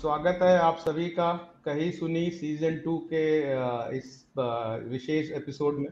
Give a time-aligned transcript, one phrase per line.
[0.00, 1.32] स्वागत है आप सभी का
[1.64, 3.24] कही सुनी सीज़न टू के
[3.96, 4.12] इस
[4.90, 5.88] विशेष एपिसोड में।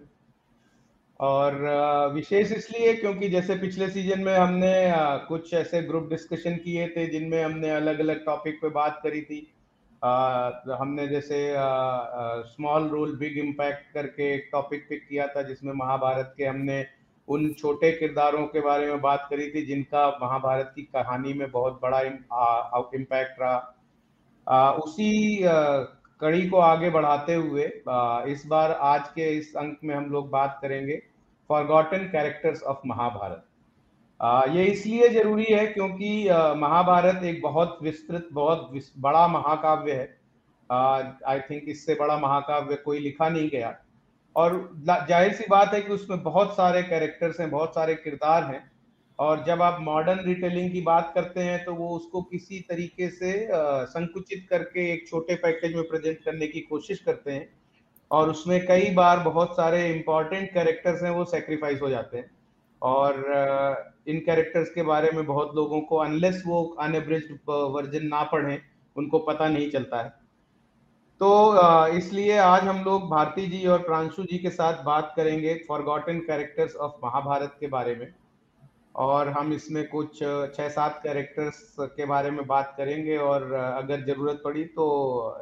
[1.20, 1.56] और
[2.14, 4.73] विशेष इसलिए क्योंकि जैसे पिछले सीज़न में हमने
[5.29, 9.41] कुछ ऐसे ग्रुप डिस्कशन किए थे जिनमें हमने अलग अलग टॉपिक पे बात करी थी।
[10.02, 11.45] हमने जैसे
[12.48, 16.84] स्मॉल रोल बिग इम्पैक्ट करके एक टॉपिक पिक किया था जिसमें महाभारत के हमने
[17.28, 21.80] उन छोटे किरदारों के बारे में बात करी थी जिनका महाभारत की कहानी में बहुत
[21.83, 23.75] बड़ा इम्पैक्ट रहा।
[24.48, 25.41] उसी
[26.20, 27.65] कड़ी को आगे बढ़ाते हुए
[28.33, 30.97] इस बार आज के इस अंक में हम लोग बात करेंगे
[31.51, 33.45] फॉरगॉटन कैरेक्टर्स ऑफ़ महाभारत
[34.51, 36.09] ये इसलिए ज़रूरी है क्योंकि
[36.56, 40.16] महाभारत एक बहुत विस्तृत, बहुत बड़ा महाकाव्य है।
[41.27, 43.75] आई थिंक इससे बड़ा महाकाव्य कोई लिखा नहीं गया।
[44.37, 48.70] और ज़ाहिर सी बात है कि उसमें बहुत सारे कैरेक्टर्स हैं, बहुत सारे किरदार हैं।
[49.19, 53.48] और जब आप मॉडर्न रिटेलिंग की बात करते हैं तो वो उसको किसी तरीके से
[53.86, 57.48] संकुचित करके एक छोटे पैकेज में प्रेजेंट करने की कोशिश करते हैं
[58.10, 62.30] और उसमें कई बार बहुत सारे इंपॉर्टेंट कैरेक्टर्स हैं, वो सेक्रीफाइस हो जाते हैं।
[62.83, 63.14] और
[64.08, 68.58] इन कैरेक्टर्स के बारे में बहुत लोगों को अनलेस वो अनएब्रिज वर्जन ना पढ़ें,
[68.97, 70.08] उनको पता नहीं चलता है।
[71.20, 76.19] तो इसलिए आज हम लोग भारती जी और प्रांशु जी के साथ बात करेंगे फॉरगॉटन
[76.20, 78.12] कैरेक्टर्स ऑफ़ महाभारत के बारे में।
[78.98, 80.18] और हम इसमें कुछ
[80.54, 84.86] छः सात कैरेक्टर्स के बारे में बात करेंगे और अगर ज़रूरत पड़ी तो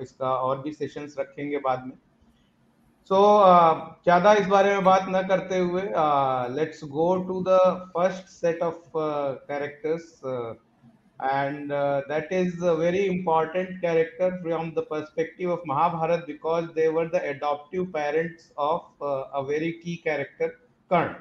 [0.03, 1.93] इसका और भी सेशंस रखेंगे बाद में।
[3.11, 3.19] सो
[4.05, 5.83] ज़्यादा इस बारे में बात न करते हुए
[6.55, 7.59] let's go to the
[7.95, 8.81] first set of
[9.49, 10.21] characters
[11.21, 11.73] and
[12.09, 17.23] that is a very important character from the perspective of Mahabharata because they were the
[17.27, 20.49] adoptive parents of a very key character
[20.91, 21.15] Karna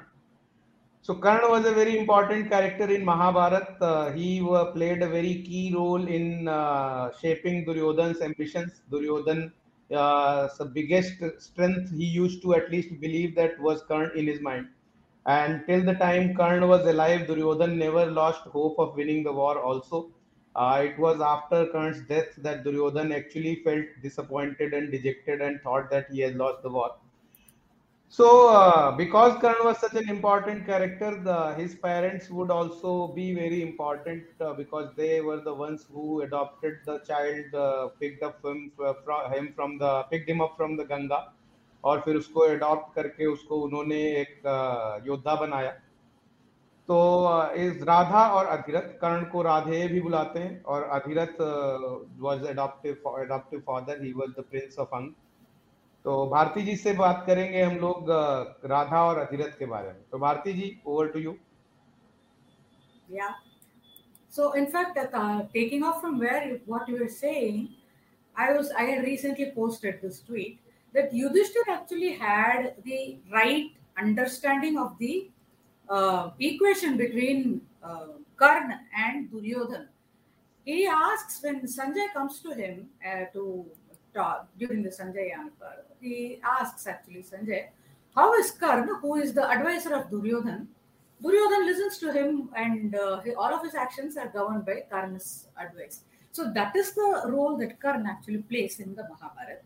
[1.06, 3.76] So Karna was a very important character in Mahabharata.
[3.80, 4.40] Uh, he
[4.74, 8.82] played a very key role in uh, shaping Duryodhan's ambitions.
[8.90, 9.52] Duryodhan's
[9.94, 14.66] uh, biggest strength he used to at least believe that was Karna in his mind
[15.26, 19.60] and till the time Karna was alive, Duryodhan never lost hope of winning the war.
[19.60, 20.10] Also,
[20.56, 25.88] uh, it was after Karna's death that Duryodhan actually felt disappointed and dejected and thought
[25.90, 26.96] that he had lost the war.
[28.08, 33.34] So, uh, because Karna was such an important character, the, his parents would also be
[33.34, 38.44] very important uh, because they were the ones who adopted the child, uh, picked up
[38.44, 41.32] him uh, from him from the picked him up from the Ganga
[41.84, 44.40] और फिर उसको adopt करके उसको उन्होंने एक
[45.06, 45.70] योद्धा बनाया
[46.88, 46.96] तो
[47.64, 51.40] इस राधा और अधिरथ कर्ण को राधे भी बुलाते हैं और Adhiratha
[52.22, 55.12] was adoptive adoptive father he was the prince of Anga
[56.06, 58.10] तो भारती जी से बात करेंगे हम लोग
[58.72, 61.36] राधा और अधिरथ के बारे में तो Bharti ji over to you
[63.14, 63.34] yeah
[64.36, 66.40] so in fact that, uh, taking off from where
[66.70, 67.58] what you were saying
[68.44, 70.58] i was i had recently posted this tweet
[70.96, 73.70] that Yudhishthir actually had the right
[74.04, 75.30] understanding of the
[75.88, 78.06] uh, equation between uh,
[78.36, 79.86] Karna and Duryodhan.
[80.64, 83.66] He asks when Sanjay comes to him uh, to
[84.14, 87.66] talk during the Sanjay Yanapar, he asks actually Sanjay,
[88.14, 90.66] how is Karna, who is the advisor of Duryodhan?
[91.22, 96.02] Duryodhan listens to him and uh, all of his actions are governed by Karna's advice.
[96.32, 99.60] So that is the role that Karna actually plays in the Mahabharata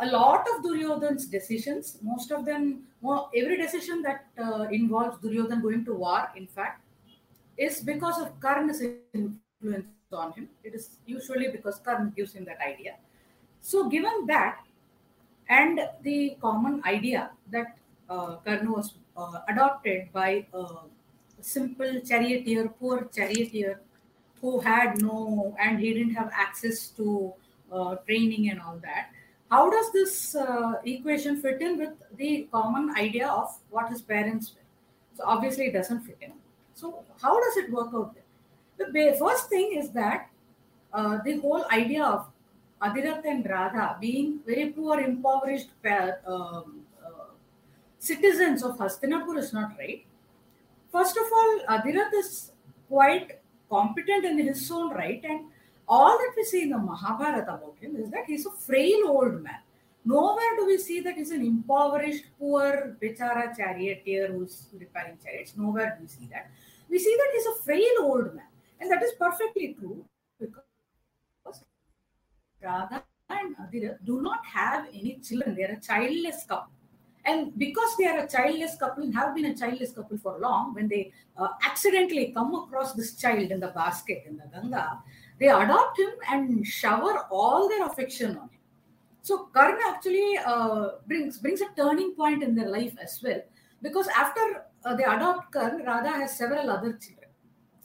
[0.00, 5.62] a lot of Duryodhan's decisions, most of them, well, every decision that uh, involves Duryodhan
[5.62, 6.82] going to war, in fact,
[7.56, 8.82] is because of Karna's
[9.14, 10.48] influence on him.
[10.64, 12.96] It is usually because Karna gives him that idea.
[13.60, 14.60] So, given that,
[15.48, 20.66] and the common idea that uh, Karna was uh, adopted by a
[21.40, 23.80] simple charioteer, poor charioteer,
[24.40, 27.32] who had no, and he didn't have access to
[27.72, 29.10] uh, training and all that
[29.50, 34.54] how does this uh, equation fit in with the common idea of what his parents
[34.54, 34.62] were?
[35.16, 36.32] So obviously it doesn't fit in.
[36.74, 38.90] So how does it work out there?
[38.92, 40.28] The first thing is that
[40.92, 42.26] uh, the whole idea of
[42.82, 45.68] Adirath and Radha being very poor, impoverished
[46.26, 47.30] um, uh,
[47.98, 50.04] citizens of Hastinapur is not right.
[50.92, 52.52] First of all, Adirath is
[52.88, 53.40] quite
[53.70, 55.46] competent in his own right and
[55.88, 59.42] all that we see in the Mahabharata about him is that he's a frail old
[59.42, 59.60] man.
[60.04, 65.54] Nowhere do we see that he's an impoverished, poor, bichara charioteer who's repairing chariots.
[65.56, 66.50] Nowhere do we see that.
[66.88, 68.46] We see that he's a frail old man.
[68.80, 70.04] And that is perfectly true
[70.38, 70.62] because
[72.66, 75.54] Radha and Adira do not have any children.
[75.56, 76.72] They are a childless couple.
[77.28, 80.74] And because they are a childless couple and have been a childless couple for long,
[80.74, 84.84] when they uh, accidentally come across this child in the basket in the Ganga,
[85.40, 88.62] they adopt him and shower all their affection on him.
[89.22, 93.42] So Karn actually uh, brings brings a turning point in their life as well,
[93.82, 94.44] because after
[94.84, 97.30] uh, they adopt Karn, Radha has several other children,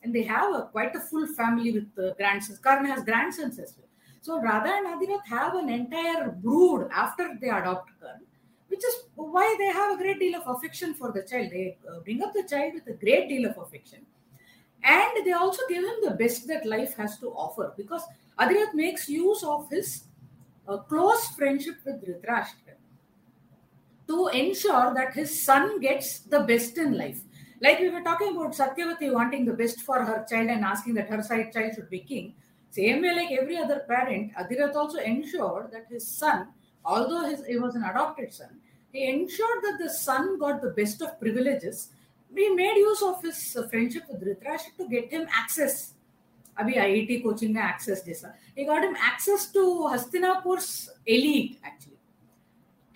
[0.03, 2.59] and they have a, quite a full family with uh, grandsons.
[2.59, 3.90] Karn has grandsons as well.
[4.21, 8.21] So Radha and Adirath have an entire brood after they adopt Karn,
[8.67, 11.49] which is why they have a great deal of affection for the child.
[11.51, 14.05] They uh, bring up the child with a great deal of affection.
[14.83, 18.03] And they also give him the best that life has to offer because
[18.39, 20.03] Adirath makes use of his
[20.67, 22.75] uh, close friendship with Dhritarashtra
[24.07, 27.21] to ensure that his son gets the best in life.
[27.61, 31.09] Like we were talking about Satyavati wanting the best for her child and asking that
[31.09, 32.33] her side child should be king.
[32.70, 36.48] Same way, like every other parent, Adirath also ensured that his son,
[36.84, 38.60] although his, he was an adopted son,
[38.92, 41.90] he ensured that the son got the best of privileges.
[42.34, 45.94] We made use of his uh, friendship with Dhritarashtra to get him access.
[46.58, 49.62] अभी IIT coaching में access जैसा he got him access to
[49.92, 51.98] Hastinapur's elite actually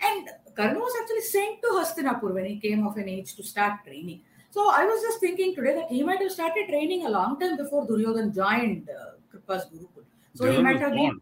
[0.09, 3.83] and Karna was actually sent to Hastinapur when he came of an age to start
[3.85, 7.39] training so I was just thinking today that he might have started training a long
[7.39, 9.11] time before Duryodhan joined uh,
[9.46, 10.04] Kripa's Gurukul
[10.34, 11.20] so he might have born.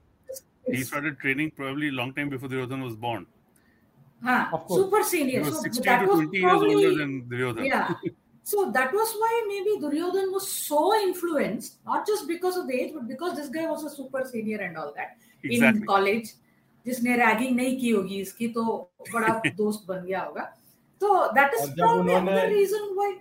[0.67, 3.27] been He started training probably long time before Duryodhan was born.
[4.23, 4.83] Huh, Of course.
[4.83, 7.67] super He senior was so 16 that to was 20 years older than Duryodhan.
[7.67, 7.91] yeah
[8.43, 12.91] so that was why maybe duryodhan was so influenced not just because of the age
[12.95, 15.81] but because this guy was a super senior and all that exactly.
[15.81, 16.33] in college
[16.87, 18.63] जिसने ragging नहीं की होगी इसकी तो
[19.13, 19.29] बड़ा
[19.61, 20.43] दोस्त बन गया होगा
[21.01, 23.13] तो दैट इज़ जब उन्होंने- रीजन व्हाई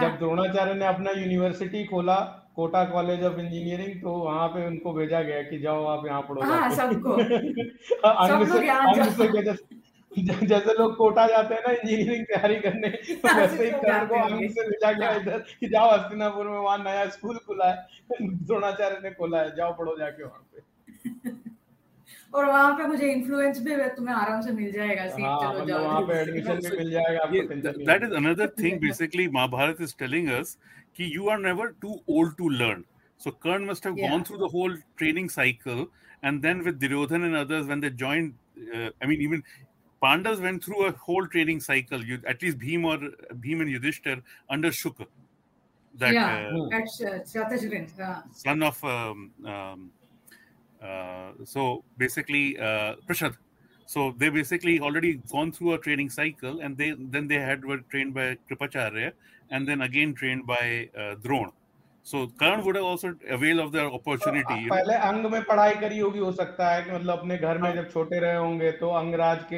[0.00, 2.16] जब द्रोणाचार्य ने अपना यूनिवर्सिटी खोला
[2.56, 6.40] कोटा कॉलेज ऑफ़ इंजीनियरिंग तो वहाँ पे उनको भेजा गया कि जाओ आप यहाँ पढ़ो
[6.42, 7.16] हाँ, सबको।
[8.28, 13.40] सब लोग यहाँ जैसे जैसे लोग कोटा जाते हैं ना इंजीनियरिंग तैयारी करने तो हाँ,
[13.40, 17.08] वैसे ही को आगे से भेजा गया हाँ। इधर कि जाओ हस्तिनापुर में वहाँ नया
[17.08, 17.86] स्कूल खुला है।
[18.20, 20.46] द्रोणाचार्य ने खोला है जाओ पढ़ो जाके वहाँ।
[22.34, 25.82] और वहाँ पे मुझे इन्फ्लुएंस भी तुम्हें आराम से मिल जाएगा सीट हाँ चलो मतलब
[25.82, 30.28] वहाँ पे एडमिशन भी मिल जाएगा आपको होगी। is another thing basically Mahabharata is telling
[30.28, 30.56] us
[30.96, 32.84] कि you are never too old to learn.
[33.18, 34.10] So Karn must have Yeah.
[34.10, 35.82] gone through the whole training cycle
[36.22, 38.34] and then with Duryodhan and others when they joined
[38.74, 39.42] uh, I mean even
[40.02, 42.02] Pandavas went through a whole training cycle.
[42.02, 42.96] You, at least Bhim or
[43.46, 45.06] Bhim and Yudhishthir under Shukra,
[45.94, 46.48] that Yeah.
[46.54, 49.99] uh, That's uh, son of um, um, uh,
[51.44, 53.36] so basically uh, Prashad.
[53.86, 57.78] So they basically already gone through a training cycle, and they then they had were
[57.90, 59.12] trained by Kripacharya,
[59.50, 61.50] and then again trained by uh, Drona.
[62.02, 64.60] So Karn would have also avail of the opportunity.
[64.66, 64.74] know.
[64.74, 67.90] पहले अंग में पढ़ाई करी होगी हो सकता है कि मतलब अपने घर में जब
[67.90, 69.56] छोटे रहे होंगे तो अंगराज के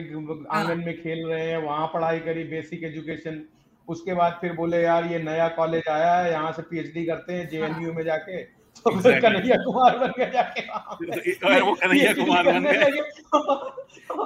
[0.59, 3.43] आँगन में खेल रहे हैं वहाँ पढ़ाई करी बेसिक एजुकेशन
[3.89, 7.49] उसके बाद फिर बोले यार ये नया कॉलेज आया है यहाँ से पीएचडी करते हैं
[7.49, 8.43] जेएनयू में जाके
[8.86, 9.22] तो फिर Exactly.
[9.22, 12.92] कन्हैया कुमार बन गए जाके वहाँ पे। और वो कन्हैया PhD कुमार बन करने गए।
[12.92, 13.02] लगे।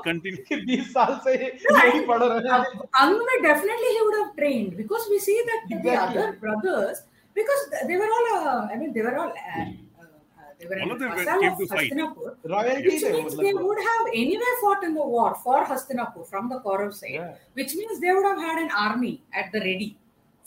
[0.07, 0.41] Continue.
[0.47, 4.75] कि 20 साल से यही पढ़ रहे हैं Uh, Angme definitely he would have trained
[4.81, 6.21] because we see that the Exactly.
[6.21, 7.01] other brothers
[7.39, 10.89] because they were all uh, I mean they were all uh, uh, they were All
[10.89, 11.91] in of them were- vassal came of to fight.
[11.91, 15.57] Hastinapur, royalty which थे means they मतलब would have anyway fought in the war for
[15.71, 17.33] Hastinapur from the Kaurav side, Yeah.
[17.61, 19.89] which means they would have had an army at the ready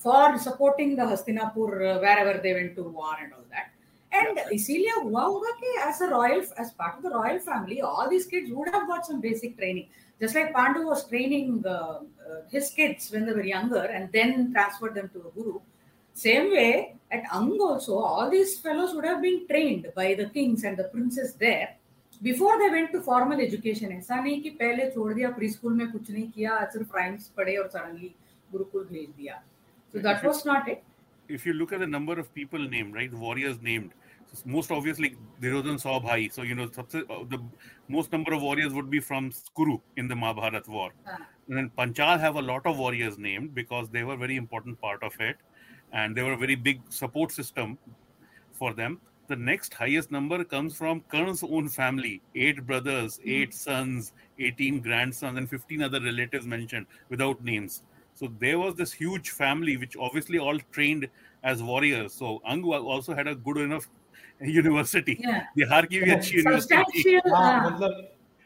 [0.06, 3.37] for supporting the Hastinapur uh, wherever they went to war and all that.
[4.12, 8.08] And इसीलिए हुआ होगा कि as a royal as part of the royal family, all
[8.08, 9.88] these kids would have got some basic training.
[10.20, 14.52] Just like Pandu was training uh, uh, his kids when they were younger and then
[14.52, 15.58] transferred them to a guru.
[16.14, 20.62] Same way at Ang also, all these fellows would have been trained by the kings
[20.62, 21.74] and the princes there
[22.22, 23.90] before they went to formal education.
[23.90, 27.56] ऐसा नहीं कि पहले छोड़ दिया preschool में कुछ नहीं किया सिर्फ राइम्स पढ़े
[27.56, 28.14] और सडनली
[28.52, 29.42] गुरुकुल भेज दिया.
[29.92, 30.82] So that was not it.
[31.29, 33.91] if you look at the number of people named, right, warriors named,
[34.45, 36.29] most obviously Duryodhan saw Bhai.
[36.29, 37.39] So, you know, uh, the
[37.87, 40.91] most number of warriors would be from Skuru in the Mahabharat war.
[41.47, 45.01] And then Panchal have a lot of warriors named because they were very important part
[45.03, 45.37] of it.
[45.91, 47.77] And they were a very big support system
[48.51, 49.01] for them.
[49.27, 53.57] The next highest number comes from Karna's own family eight brothers, eight hmm.
[53.57, 57.83] sons, 18 grandsons, and 15 other relatives mentioned without names.
[58.19, 61.07] So there was this huge family, which obviously all trained
[61.41, 62.13] as warriors.
[62.13, 63.87] So Ang also had a good enough
[64.41, 65.17] university.
[65.19, 65.43] Yeah.
[65.55, 66.21] The Kharkiv yeah.
[66.39, 66.81] University.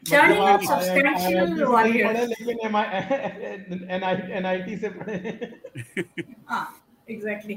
[0.06, 5.14] Substantial warrior लेकिन NIT से पढ़े
[6.50, 6.66] ah,
[7.08, 7.14] Exactly.
[7.14, 7.56] Exactly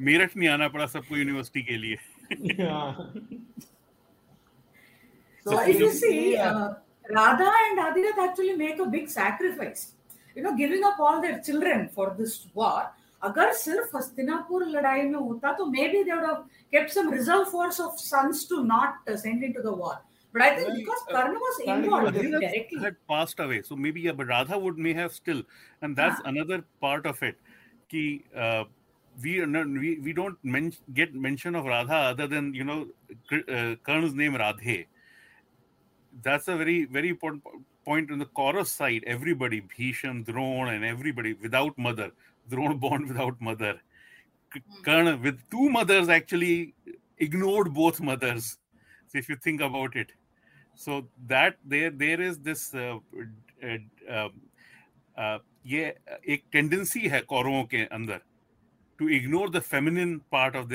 [0.00, 1.96] Meerut नहीं आना पड़ा सबको university के लिए
[5.46, 6.68] so if you see uh,
[7.16, 9.95] radha and Adhirath actually make a big sacrifice
[10.35, 12.81] You know, giving up all their children for this war
[13.23, 16.43] अगर सिर्फ हस्तिनापुर लड़ाई में होता तो maybe they would have
[16.75, 19.91] kept some reserve force of sons to not uh, send into the war
[20.33, 23.43] but i think Well, because uh, karna was Karna involved was- Adhirath directly had passed
[23.45, 25.43] away so maybe yeah but radha would may have still
[25.81, 26.29] and that's Yeah.
[26.31, 27.37] another part of it
[27.93, 28.03] ki
[28.45, 28.63] uh,
[29.27, 32.79] we are not, we, we don't men- get mention of radha other than you know
[33.33, 34.77] Kr- uh, Karna's name radhe
[36.23, 40.84] that's a very very important po- point on the Kaurav side, everybody, Bhisham, Drone, and
[40.84, 42.10] everybody without mother,
[42.50, 43.74] Drone born without mother.
[44.52, 44.82] Hmm.
[44.84, 46.74] Karna with two mothers actually
[47.18, 48.58] ignored both mothers.
[49.08, 50.12] So if you think about it,
[50.74, 52.98] so that there there is this uh,
[53.64, 53.78] uh,
[54.16, 54.32] um,
[55.16, 55.84] uh, ये
[56.28, 58.20] एक uh, tendency है कौरवों के अंदर
[58.98, 60.66] to ignore the feminine part of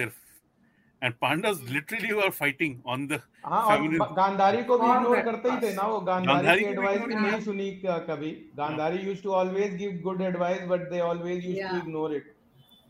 [1.04, 3.78] and Pandavas literally were fighting on the हाँ
[4.16, 5.74] गांधारी को भी ignore करते ही थे.
[5.76, 9.76] ना वो गांधारी गांधारी की एडवाइस ignore भी। नहीं सुनी कभी Gandhari used to always
[9.78, 12.30] give good advice but they always used to ignore it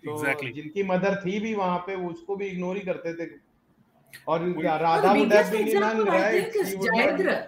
[0.04, 0.52] Exactly.
[0.54, 3.30] जिनकी मदर थी भी वहाँ पे उसको भी इग्नोर ही करते थे
[4.28, 7.48] और Radha the would have biggest been in right Jayadratha.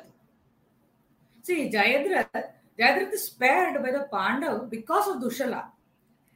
[1.46, 2.44] See, Jayadratha,
[2.80, 5.64] Jayadratha is spared by the Pandav because of Dushala.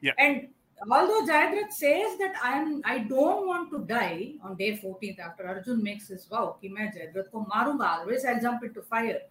[0.04, 0.14] Yeah.
[0.18, 0.48] And
[0.90, 5.48] although Jayadrath says that I am I don't want to die on day 14th after
[5.48, 9.22] Arjun makes his vow, ki main Jayadrat ko marunga, otherwise I'll jump into fire.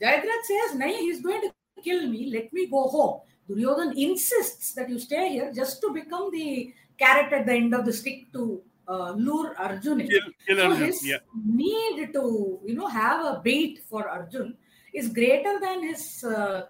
[0.00, 3.20] Jayadrath says, nahi, he's going to kill me, let me go home.
[3.48, 7.84] Duryodhan insists that you stay here just to become the carrot at the end of
[7.84, 10.00] the stick to uh, lure Arjun.
[10.00, 10.08] In.
[10.08, 10.86] Kill, kill so Arjun.
[10.86, 11.18] his yeah.
[11.44, 14.56] need to, you know, have a bait for Arjun
[14.94, 16.66] is greater than his uh,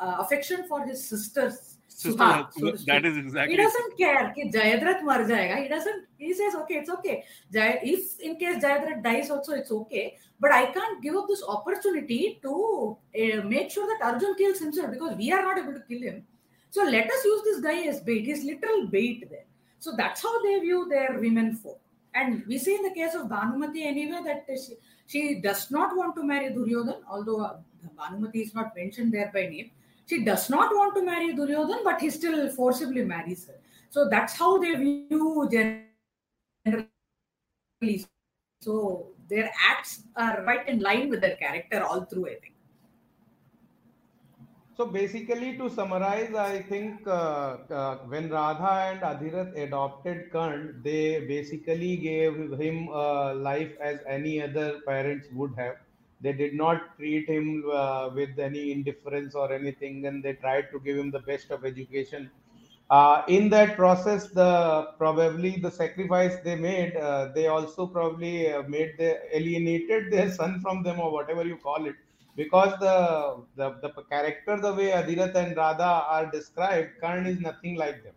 [0.00, 5.62] uh, affection for his sisters that is exactly he doesn't care ki jayadrat mar jayega
[5.62, 7.24] he doesn't he says okay it's okay.
[7.52, 10.16] if in case Jayadrath dies also it's okay.
[10.40, 14.90] But i can't give up this opportunity to eh, make sure that arjun kills himself
[14.90, 16.24] because we are not able to kill him.
[16.70, 19.44] So let us use this guy as bait his literal bait there.
[19.78, 21.80] So that's how they view their women folk.
[22.14, 26.14] And we see in the case of Bhanumati anyway that she, she does not want
[26.16, 27.56] to marry Duryodhan, although uh,
[27.98, 29.70] Bhanumati is not mentioned there by name.
[30.12, 33.54] She does not want to marry Duryodhan, but he still forcibly marries her.
[33.88, 36.88] So that's how they view generally.
[38.60, 42.52] So their acts are right in line with their character all through, I think.
[44.76, 51.20] So basically, to summarize, I think uh, uh, when Radha and Adhirath adopted Karn, they
[51.20, 55.76] basically gave him a life as any other parents would have.
[56.22, 60.80] They did not treat him uh, with any indifference or anything, and they tried to
[60.80, 62.30] give him the best of education.
[62.90, 68.62] Uh, in that process, the probably the sacrifice they made, uh, they also probably uh,
[68.68, 71.96] made the alienated their son from them or whatever you call it
[72.36, 77.76] because the, the the character the way Adhirath and Radha are described, Karn is nothing
[77.76, 78.14] like them.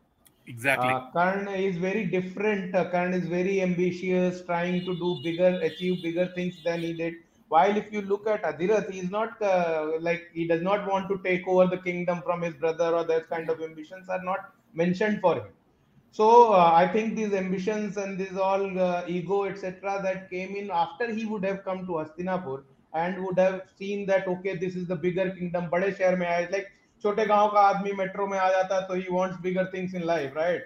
[0.48, 0.96] exactly.
[0.96, 2.76] Uh, Karn is very different.
[2.76, 7.14] Uh, Karn is very ambitious, trying to do bigger, achieve bigger things than he did.
[7.49, 11.09] While if you look at Adhirath, he is not uh, like he does not want
[11.09, 14.53] to take over the kingdom from his brother, or that kind of ambitions are not
[14.73, 15.49] mentioned for him.
[16.13, 20.71] So uh, I think these ambitions and this all uh, ego, etc., that came in
[20.71, 22.63] after he would have come to Hastinapur
[22.95, 25.69] and would have seen that okay, this is the bigger kingdom.
[25.71, 26.67] बड़े शहर में आए like
[27.03, 30.07] छोटे गांव का आदमी metro में आ जाता है तो he wants bigger things in
[30.07, 30.61] life, right?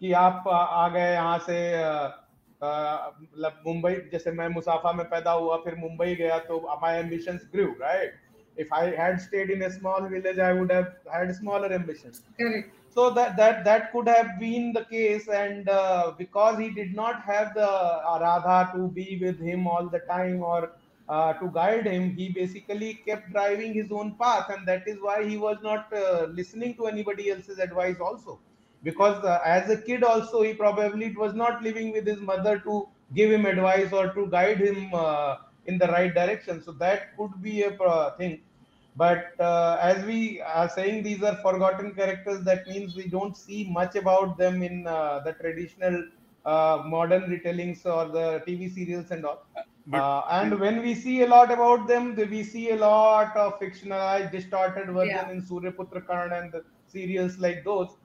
[0.00, 2.19] कि आप आ, आ गए यहाँ से अ, अ,
[2.63, 7.75] मतलब मुंबई जैसे मैं मुसाफा में पैदा हुआ फिर मुंबई गया तो my ambitions grew,
[7.79, 8.11] right?
[8.57, 12.69] If I had stayed in a small village, I would have had smaller ambitions Correct.
[12.89, 17.21] so that that that could have been the case and uh, because he did not
[17.23, 20.71] have the uh, radha to be with him all the time or
[21.09, 25.23] uh, to guide him he basically kept driving his own path and that is why
[25.27, 28.39] he was not uh, listening to anybody else's advice also
[28.83, 32.87] because uh, as a kid also he probably was not living with his mother to
[33.15, 35.35] give him advice or to guide him uh,
[35.65, 36.61] in the right direction.
[36.61, 38.41] So that could be a uh, thing.
[38.95, 42.43] But uh, as we are saying these are forgotten characters.
[42.43, 46.03] That means we don't see much about them in uh, the traditional
[46.45, 49.45] uh, modern retellings or the tv serials and all.
[49.87, 53.59] But- uh, and when we see a lot about them we see a lot of
[53.59, 55.31] fictionalized distorted version Yeah.
[55.31, 57.97] in suryaputra karn and the serials like those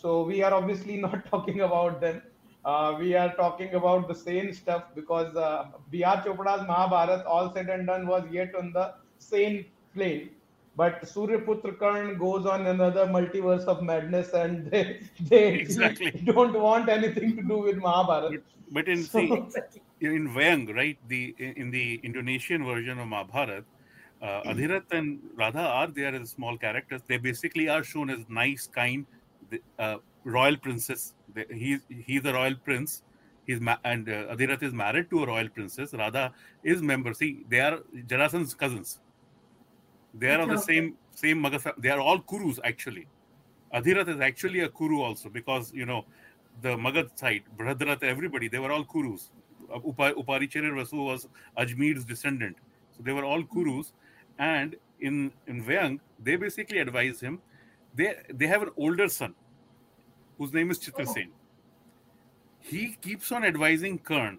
[0.00, 2.20] so we are obviously not talking about them
[2.64, 6.22] uh, we are talking about the same stuff because uh, B.R.
[6.22, 9.64] Chopra's Mahabharat, all said and done, was yet on the same
[9.94, 10.30] plane.
[10.76, 16.10] But Suryaputra Karn goes on another multiverse of madness, and they, they Exactly.
[16.24, 18.30] don't want anything to do with Mahabharat.
[18.32, 18.42] But,
[18.72, 20.98] but in So- see, in Wayang, right?
[21.08, 23.64] The in the Indonesian version of Mahabharat,
[24.22, 27.00] uh, Adhirath and Radha are there as small characters.
[27.06, 29.06] They basically are shown as nice, kind,
[29.50, 31.14] th- uh, royal princess.
[31.50, 33.02] He's he's a royal prince.
[33.46, 35.92] He's ma- and uh, Adhirath is married to a royal princess.
[35.94, 37.14] Radha is member.
[37.14, 39.00] See, they are Jarasandha's cousins.
[40.14, 41.74] They are of the same same Magadha.
[41.78, 43.06] They are all Kurus actually.
[43.74, 46.04] Adhirath is actually a Kuru also because you know
[46.62, 49.30] the Magad side, Bhadrat, everybody they were all Kurus.
[49.72, 52.56] Upa, Uparicharir Vasu was Ajmer's descendant,
[52.96, 53.92] so they were all Kurus.
[54.38, 57.40] And in in Wayang, they basically advise him.
[57.94, 59.34] They they have an older son
[60.40, 61.28] whose name is Chitrasen.
[62.60, 64.38] He keeps on advising Karn.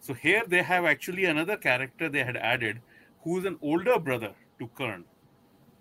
[0.00, 2.80] So here they have actually another character they had added
[3.22, 5.04] who is an older brother to Karn,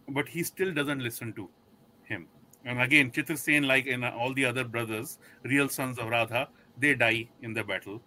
[0.08, 1.50] but he still doesn't listen to
[2.06, 2.27] him.
[2.63, 6.48] And again, Chitrasen, like in all the other brothers, real sons of Radha,
[6.80, 8.01] they die in the battle.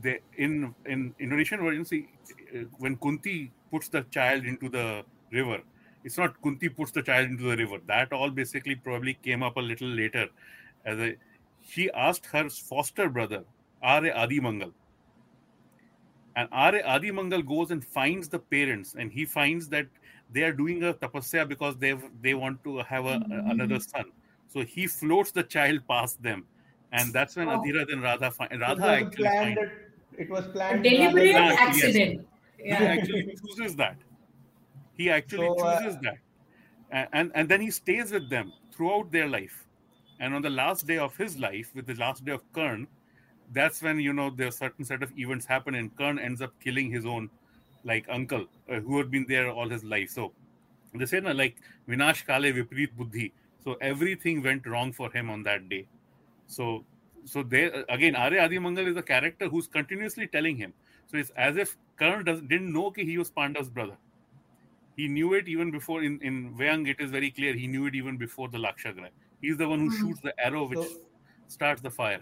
[0.00, 2.08] They in in Indonesian version, see,
[2.52, 5.60] uh, when Kunti puts the child into the river,
[6.04, 7.78] it's not Kunti puts the child into the river.
[7.86, 10.28] That all basically probably came up a little later.
[10.84, 11.16] As a,
[11.66, 13.44] she asked her foster brother,
[13.82, 14.72] Are Adi Mangal.
[16.34, 19.86] And Are Adi Mangal goes and finds the parents, and he finds that
[20.32, 23.50] they are doing a tapasya because they they want to have a, mm-hmm.
[23.50, 24.06] another son.
[24.48, 26.44] So he floats the child past them,
[26.92, 27.58] and that's when Oh.
[27.60, 29.56] Adhirath and Radha find It Radha actually planned.
[29.56, 29.70] find,
[30.18, 30.82] It was A planned.
[30.84, 31.58] deliberate Yes.
[31.58, 32.26] accident.
[32.58, 32.82] he Yeah.
[32.82, 33.96] actually chooses that.
[34.96, 39.28] He actually So, uh, chooses that, and, and then he stays with them throughout their
[39.28, 39.66] life.
[40.20, 42.86] And on the last day of his life, with the last day of Karn,
[43.52, 46.90] that's when you know there's certain set of events happen, and Karn ends up killing
[46.90, 47.30] his own
[47.84, 50.10] like uncle uh, who had been there all his life.
[50.10, 50.32] So
[50.94, 51.56] they say na, like
[51.88, 53.32] Vinash Kale Vipreet Buddhi.
[53.64, 55.86] So everything went wrong for him on that day.
[56.46, 56.84] So
[57.24, 60.72] so there again, Arya Adi Mangal is a character who's continuously telling him.
[61.06, 63.96] So it's as if Karn does, didn't know that he was Pandav's brother.
[64.96, 66.88] He knew it even before in in Wayang.
[66.88, 69.08] It is very clear he knew it even before the Lakshagra.
[69.40, 70.00] He's the one who Mhm.
[70.00, 71.00] shoots the arrow which So-
[71.48, 72.20] starts the fire.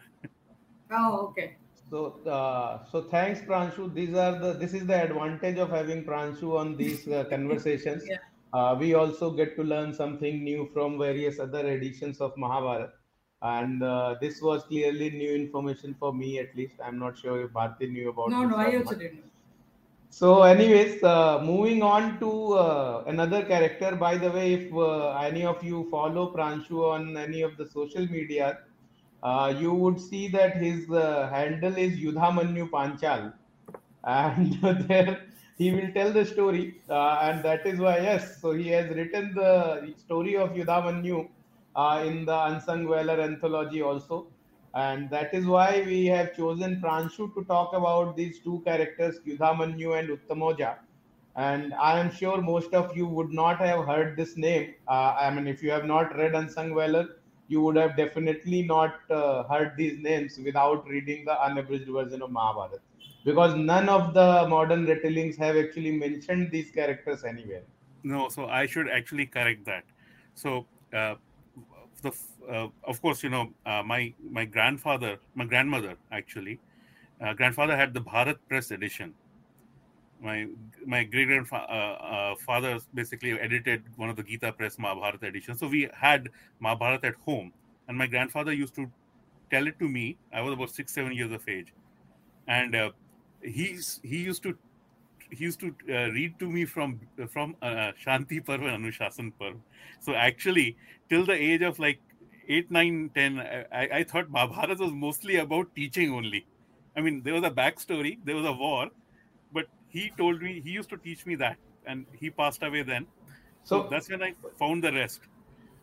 [0.90, 1.56] Oh, okay.
[1.90, 2.00] So,
[2.38, 3.92] uh, so thanks, Pranshu.
[3.94, 4.52] These are the.
[4.62, 8.04] This is the advantage of having Pranshu on these uh, conversations.
[8.08, 8.18] Yeah.
[8.52, 12.92] Uh, we also get to learn something new from various other editions of Mahabharata,
[13.42, 16.30] and uh, this was clearly new information for me.
[16.40, 18.30] At least, I'm not sure if Bharti knew about.
[18.30, 18.98] No, no, I also not.
[19.04, 19.29] didn't.
[20.12, 23.94] So, anyways, uh, moving on to uh, another character.
[23.94, 28.06] By the way, if uh, any of you follow Pranshu on any of the social
[28.06, 28.58] media,
[29.22, 33.32] uh, you would see that his uh, handle is Yudhamanyu Panchal,
[34.04, 35.22] and there
[35.56, 38.40] he will tell the story, uh, and that is why yes.
[38.40, 41.28] So he has written the story of Yudhamanyu
[41.76, 44.26] uh, in the Unsung Valor anthology also,
[44.74, 49.98] and that is why we have chosen Pranshu to talk about these two characters, Yudhamanyu
[49.98, 50.76] and Uttamoja.
[51.36, 54.74] And I am sure most of you would not have heard this name.
[54.88, 58.94] Uh, I mean, if you have not read Unsung Valor, you would have definitely not
[59.10, 62.78] uh, heard these names without reading the unabridged version of Mahabharata.
[63.24, 67.62] Because none of the modern retellings have actually mentioned these characters anywhere.
[68.02, 69.84] No, so I should actually correct that.
[70.34, 71.16] So, uh,
[72.00, 72.12] the
[72.50, 76.58] uh, of course, you know, uh, my my grandfather, my grandmother actually,
[77.20, 79.14] uh, grandfather had the Bharat Press edition.
[80.22, 80.46] My
[80.84, 85.60] my great grandfather uh, uh, basically edited one of the Gita Press Mahabharata editions.
[85.60, 86.28] So we had
[86.60, 87.52] Mahabharata at home,
[87.88, 88.90] and my grandfather used to
[89.50, 90.16] tell it to me.
[90.32, 91.72] I was about six, seven years of age,
[92.48, 92.90] and uh,
[93.42, 94.56] he used to
[95.30, 99.58] he used to uh, read to me from from uh, Shanti Parv and Anushasan Parv.
[100.00, 100.76] So actually,
[101.08, 102.00] till the age of like
[102.48, 103.38] eight, nine, ten,
[103.72, 106.46] I, I thought Mahabharata was mostly about teaching only.
[106.96, 108.88] I mean, there was a backstory, there was a war,
[109.52, 113.06] but he told me he used to teach me that, and he passed away then.
[113.64, 115.20] So, So, that's when I found the rest.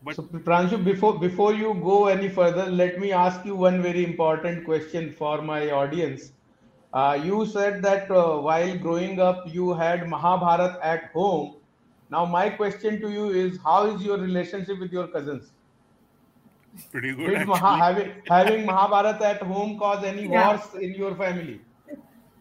[0.03, 4.03] But so Pranshu, before before you go any further, let me ask you one very
[4.03, 6.33] important question for my audience.
[6.93, 11.57] Uh, you said that uh, while growing up, you had Mahabharat at home.
[12.09, 15.51] Now, my question to you is, how is your relationship with your cousins?
[16.91, 17.39] pretty good.
[17.39, 20.47] Did Maha, having having Mahabharat at home cause any Yeah.
[20.47, 21.61] wars in your family?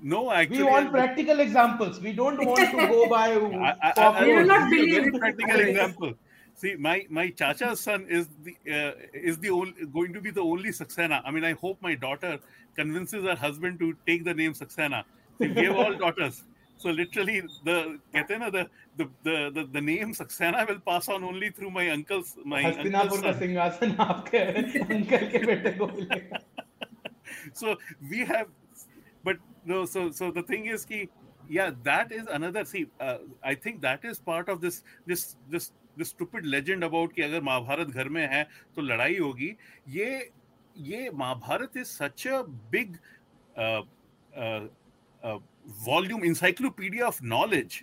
[0.01, 2.01] No, actually, We want practical examples.
[2.01, 3.35] We don't want to go by.
[3.35, 5.19] I, I, pop I, We will will not give you a believe very it.
[5.19, 6.15] practical example.
[6.57, 10.41] See, my my Chacha's son is the uh, is the only, going to be the
[10.41, 11.21] only Saxena.
[11.23, 12.39] I mean, I hope my daughter
[12.75, 15.05] convinces her husband to take the name Saxena.
[15.39, 16.45] See, we have all daughters,
[16.79, 21.51] so literally the Ketena, the, the the the the name Saxena will pass on only
[21.51, 23.35] through my uncle's my uncle's son.
[23.37, 23.45] uncle
[27.53, 27.77] so
[28.11, 28.49] we have,
[29.23, 29.85] but no.
[29.85, 31.11] So so the thing is, ki
[31.51, 32.65] yeah, that is another.
[32.65, 37.13] See, uh, I think that is part of this this this the stupid legend about
[37.13, 38.43] कि अगर महाभारत घर में है
[38.77, 39.55] तो लड़ाई होगी।
[39.91, 40.31] ये
[40.77, 42.97] ये Mahabharata is such a big
[45.87, 47.81] volume encyclopedia of knowledge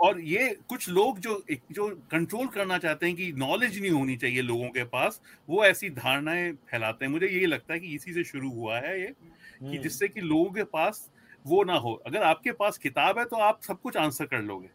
[0.00, 4.42] और ये कुछ लोग जो जो कंट्रोल करना चाहते हैं कि नॉलेज नहीं होनी चाहिए
[4.42, 8.24] लोगों के पास वो ऐसी धारणाएँ फैलाते हैं। मुझे ये लगता है कि इसी से
[8.24, 11.10] शुरू हुआ है ये कि हम्म। जिससे कि लोगों के पास
[11.44, 14.68] वो ना हो। अगर आपके पास किताब है तो आप सब कुछ आंसर कर लोगे।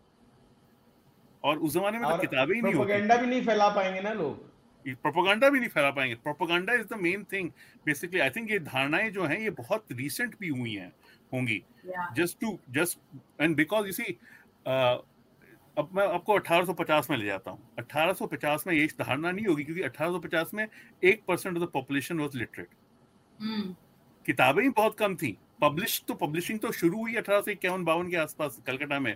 [1.44, 4.46] और उस जमाने में तो किताबें ही नहीं होती। भी नहीं फैला पाएँगे ना लोग।
[4.86, 7.50] प्रोपोगंडा भी नहीं फैला पाएँगे। Propaganda is the main thing
[7.86, 10.92] basically I think ये धारणाएँ जो हैं ये बहुत रिसेंट भी हुई हैं
[11.34, 11.62] होंगी।
[12.16, 13.00] Just to just
[13.42, 14.18] and because you see
[15.78, 19.82] अब मैं आपको 1850 में ले जाता हूँ। 1850 में ये धारणा नहीं होगी क्योंकि
[19.84, 20.68] 1850 में
[21.04, 22.68] एक percent of the population was literate.
[24.26, 28.10] किताबें ही बहुत कम थी। पब्लिश तो पब्लिशिंग तो शुरू हुई अठारह सौ इक्यावन बावन
[28.10, 29.16] के आसपास कलकत्ता में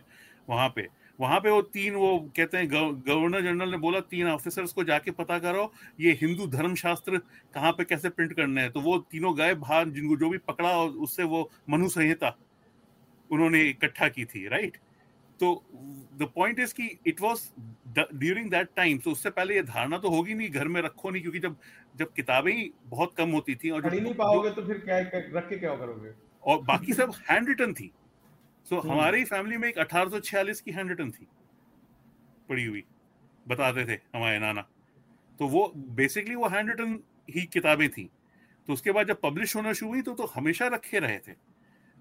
[0.49, 0.87] वहाँ पे।
[1.21, 2.07] वहाँ पे वो तीन वो
[2.37, 7.17] कहते हैं गवर्नर जनरल ने बोला तीन ऑफिसर्स को जाके पता करो ये हिंदू धर्मशास्त्र
[7.53, 10.69] कहाँ पे कैसे प्रिंट करने हैं। तो वो तीनों गए बाहर जिनको जो भी पकड़ा
[10.69, 12.37] और उससे वो मनु संहिता
[13.31, 14.77] उन्होंने इकट्ठा की थी राइट
[15.39, 15.53] तो
[16.17, 17.49] द पॉइंट इज़ कि it was
[18.13, 21.21] during that time तो उससे पहले ये धारणा तो होगी नहीं घर में रखो नहीं
[21.21, 21.55] क्योंकि जब
[21.97, 24.77] जब किताबें ही बहुत कम होती थी और पढ़ ही जो- नहीं पाओगे तो फिर
[24.77, 24.97] क्या
[25.37, 26.11] रख के क्या करोगे?
[26.43, 27.91] और बाकी सब हैंड रिटन थी।
[28.69, 31.27] सो हम्म। हमारी फैमिली में एक 1846 की हैंड रिटन थी
[32.49, 32.83] पड़ी हुई
[33.45, 34.65] बताते थे हमारे नाना।
[35.39, 38.09] तो वो बेसिकली वो हैंड रिटन ही किताबें थी।
[38.67, 41.33] तो उसके बाद जब पब्लिश होना शुरू हुई तो तो हमेशा रखे रहे थे।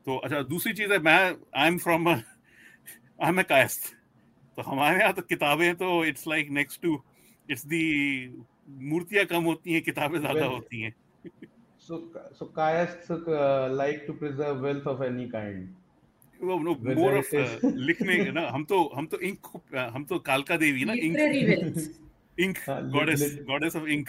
[0.06, 3.92] तो अच्छा दूसरी चीज़ है मैं I am from I am a Kayastha
[4.56, 7.02] तो हमारे यहाँ तो किताबें तो it's like next to
[7.48, 7.84] it's the
[8.90, 10.94] मूर्तियाँ कम होती हैं किताबें ज़्यादा होती हैं।
[11.80, 11.96] so
[12.38, 15.68] so kayasts uh, like to preserve wealth of any kind
[16.42, 20.85] वो नो मोर ऑफ़ लिखने ना हम तो हम तो इंक हम तो कालका देवी
[20.85, 21.18] ना इंक
[22.38, 24.09] इंक हाँ, goddess goddess of ink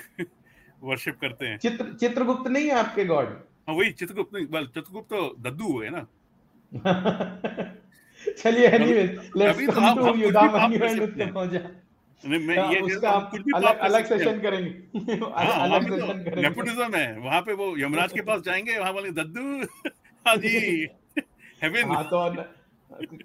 [0.84, 3.28] worship करते हैं। चित्र चित्रगुप्त नहीं है आपके गॉड?
[3.68, 6.08] हाँ वही चित्रगुप्त नहीं well, चित्रगुप्त तो दद्दू हुए ना।
[8.38, 11.60] चलिए anyways let's come to Yudhamanyu and हैं। उत्तमौजा
[12.26, 14.70] मैं हाँ, ये उसका हम कुछ भी अलग अलग सेशन करेंगे।
[15.24, 18.94] हाँ अलग सेशन तो करेंगे। नेपोटिज्म है वहाँ पे वो यमराज के पास जाएँगे वहाँ
[18.94, 19.64] बोले दद्दू
[20.28, 20.88] हाँ जी।
[21.64, 22.20] हेवन हाँ तो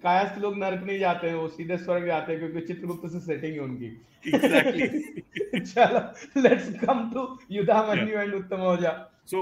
[0.03, 3.55] कायस्थ लोग नरक नहीं जाते हैं वो सीधे स्वर्ग जाते हैं क्योंकि चित्रगुप्त से सेटिंग
[3.55, 3.87] है उनकी
[4.35, 6.01] एग्जैक्टली चलो
[6.43, 8.93] let's come to Yudhamanyu and Uttamauja
[9.31, 9.41] so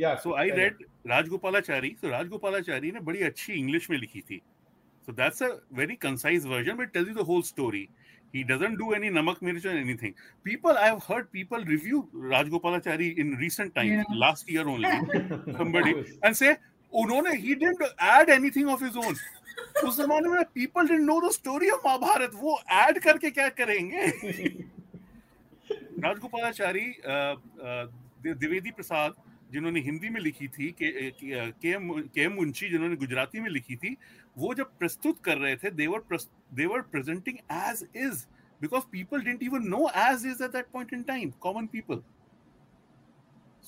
[0.00, 4.40] या so I read Rajagopalachari so Rajagopalachari ने बड़ी अच्छी इंग्लिश में लिखी थी
[5.08, 5.48] so that's a
[5.80, 7.82] very concise version but tells you the whole story
[8.34, 10.14] he doesn't do any namak mirch or anything
[10.48, 12.00] people i have heard people review
[12.32, 14.16] rajgopalachari in recent times Yeah.
[14.24, 14.90] last year only
[15.60, 16.50] somebody and say
[16.96, 17.82] उन्होंने, he didn't
[18.14, 19.16] add anything of his own.
[19.84, 24.06] उस जमाने में people didn't know the story of Mahabharat वो add करके क्या करेंगे?
[25.98, 26.94] राजगोपालाचारी
[28.22, 29.14] दि- द्विवेदी प्रसाद,
[29.52, 31.50] जिन्होंने हिंदी में लिखी थी, के के
[32.12, 33.96] के एम मुंशी, जिन्होंने गुजराती में लिखी थी,
[34.38, 36.18] वो जब प्रस्तुत कर रहे थे they were
[36.54, 38.26] they were presenting as is
[38.60, 42.02] because people didn't even know as is at that point in time common people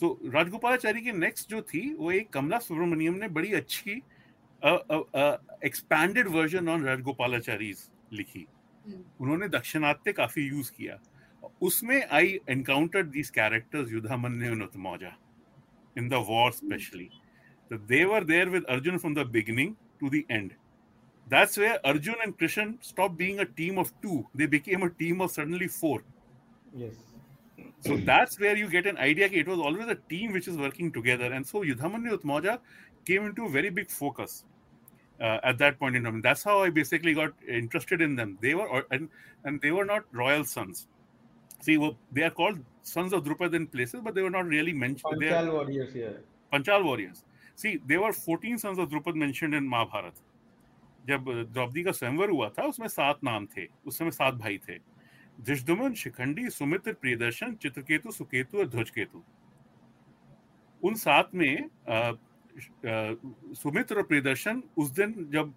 [0.00, 3.94] so so, Rajagopalachari की नेक्स्ट जो थी वो एक कमला सुब्रमण्यम ने बड़ी अच्छी
[5.66, 7.72] एक्सपैंडेड वर्जन ऑन राजगोपालाचारी
[8.12, 9.00] लिखी hmm.
[9.20, 10.98] उन्होंने दक्षिणात्य काफ़ी यूज़ किया
[11.62, 15.16] उसमें I encounter these characters युद्धामन्यौजा
[15.98, 17.08] in the war specially
[17.72, 20.52] they were there with Arjun from the beginning to the end
[21.26, 24.26] That's where Arjun and Krishan stopped being a team of two.
[24.34, 26.02] They became a team of suddenly four.
[26.74, 26.94] Yes.
[27.80, 29.28] So that's where you get an idea.
[29.30, 31.32] It was always a team which is working together.
[31.32, 32.58] And so Yudhamanyu Utmoja
[33.04, 34.44] came into very big focus
[35.20, 36.20] uh, at that point in time.
[36.20, 38.38] That's how I basically got interested in them.
[38.40, 39.08] They were, and,
[39.44, 40.88] and they were not royal sons.
[41.60, 41.78] See,
[42.12, 45.20] they are called sons of Drupad in places, but they were not really mentioned.
[45.20, 46.10] Panchal are, warriors, yeah.
[46.52, 47.24] Panchal warriors.
[47.54, 50.22] See, there were 14 sons of Drupad mentioned in Mahabharata.
[51.08, 54.74] जब द्रौपदी का स्वयंवर हुआ था उसमें सात नाम थे उस समय सात भाई थे
[55.46, 59.22] धृष्टुमन शिखंडी सुमित्र प्रियदर्शन चित्रकेतु सुकेतु और ध्वजकेतु।
[60.84, 61.68] उन सात में
[63.54, 65.54] सुमित्र और प्रियदर्शन उस दिन जब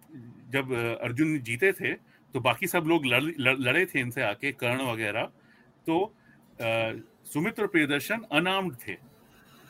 [0.49, 1.93] जब अर्जुन जीते थे
[2.33, 5.23] तो बाकी सब लोग लड़, लड़, थे इनसे आके कर्ण वगैरह।
[5.87, 6.13] तो
[7.25, 8.93] सुमित्र और प्रियदर्शन अनार्म्ड थे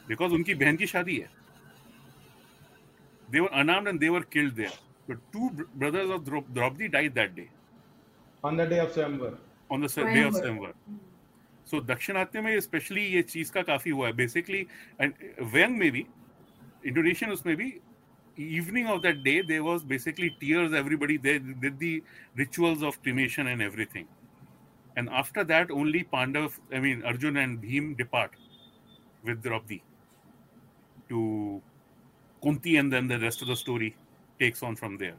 [0.08, 1.30] बिकॉज़ उनकी बहन की शादी है।
[3.32, 4.78] They were were and they were they were killed there.
[5.10, 7.48] The two br- brothers of Drau- Draupadi died that day
[9.72, 10.74] on the day of Swayamvar on the s- day of Swayamvar.
[10.74, 10.74] Swayamvar.
[11.72, 14.66] So Dakshinatya में specially ये चीज़ का काफ़ी हुआ है basically
[15.02, 15.14] and
[15.54, 16.06] व्यंग में भी
[16.86, 17.70] Indonesian उसमें भी
[18.38, 21.92] evening of that day there was basically tears everybody they did the
[22.42, 24.06] rituals of cremation and everything
[24.98, 28.32] and after that only Pandav, I mean Arjun and Bhim depart
[29.24, 29.82] with Draupadi
[31.10, 31.62] to
[32.44, 33.96] Kunti, and then the rest of the story
[34.40, 35.16] takes on from there.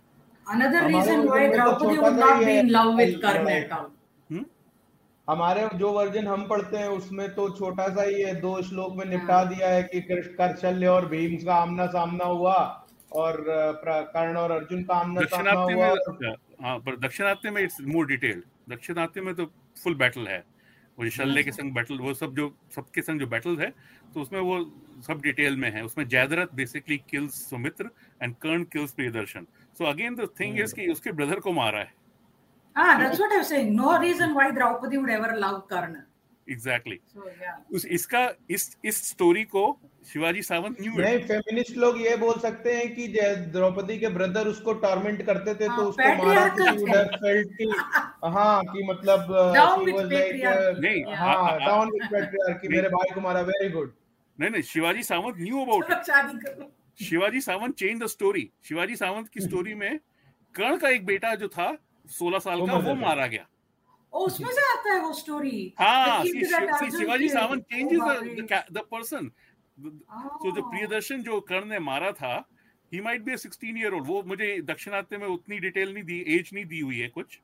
[0.47, 3.45] Another reason why तो Draupadi would सा not he be है। in love with Karna
[3.45, 3.65] Right.
[3.65, 3.91] at all.
[5.29, 9.05] हमारे जो version हम पढ़ते हैं उसमें तो छोटा सा ही है। दो श्लोक में
[9.07, 12.55] निपटा दिया है कि कृष्ण कौशल्य और भीम का आमना सामना हुआ
[13.13, 18.07] और कर्ण और अर्जुन का आमना सामना हुआ में हाँ पर दक्षिणात्य में इट्स मोर
[18.07, 19.45] डिटेल्ड दक्षिणात्य में तो
[19.83, 20.45] फुल बैटल है।
[20.99, 23.73] वो शल्य के संग बैटल वो सब जो सबके संग जो बैटल है
[24.15, 24.59] तो उसमें वो
[25.07, 27.91] सब डिटेल में है। उसमें Jayadratha basically kills Sumitra
[28.23, 29.47] and Karna kills Priyadarshan.
[29.79, 32.02] So again the thing is कि उसके ब्रदर को मारा है।
[32.77, 33.75] Ah, that's what I was saying.
[33.77, 36.03] No reason why Draupadi would ever love Karna.
[36.47, 37.57] Exactly So yeah.
[37.73, 39.65] उस इसका इस इस story को
[40.13, 43.07] शिवाजी सावंत न्यू नहीं फेमिनिस्ट लोग ये बोल सकते हैं कि
[43.53, 47.15] द्रौपदी के ब्रदर उसको टॉर्मेंट करते थे हाँ, तो उसको मारा patriarchal she would have
[47.23, 47.69] felt कि
[48.37, 50.81] हाँ कि मतलब Down with patriarchy.
[50.81, 53.93] नहीं, हाँ डाउन विद पेट्रियार्की। मेरे भाई को मारा वेरी गुड
[54.39, 59.41] नहीं नहीं शिवाजी सावंत न्यू अबाउट करो Shivaji Sawant change the story Shivaji Sawant की
[59.41, 59.99] स्टोरी में
[60.55, 61.71] कर्ण का एक बेटा जो था
[62.09, 63.47] सोलह साल वो का वो मारा गया।
[64.13, 66.45] ओ उसमें से आता है वो स्टोरी हाँ see,
[66.99, 68.01] Shivaji Sawant changes
[68.73, 69.31] the person
[69.79, 72.35] तो जो प्रियदर्शन जो कर्ण ने मारा था
[72.93, 76.51] he might be 16 year old वो मुझे दक्षिणात्य में उतनी डिटेल नहीं दी एज
[76.55, 77.39] नहीं दी हुई है कुछ।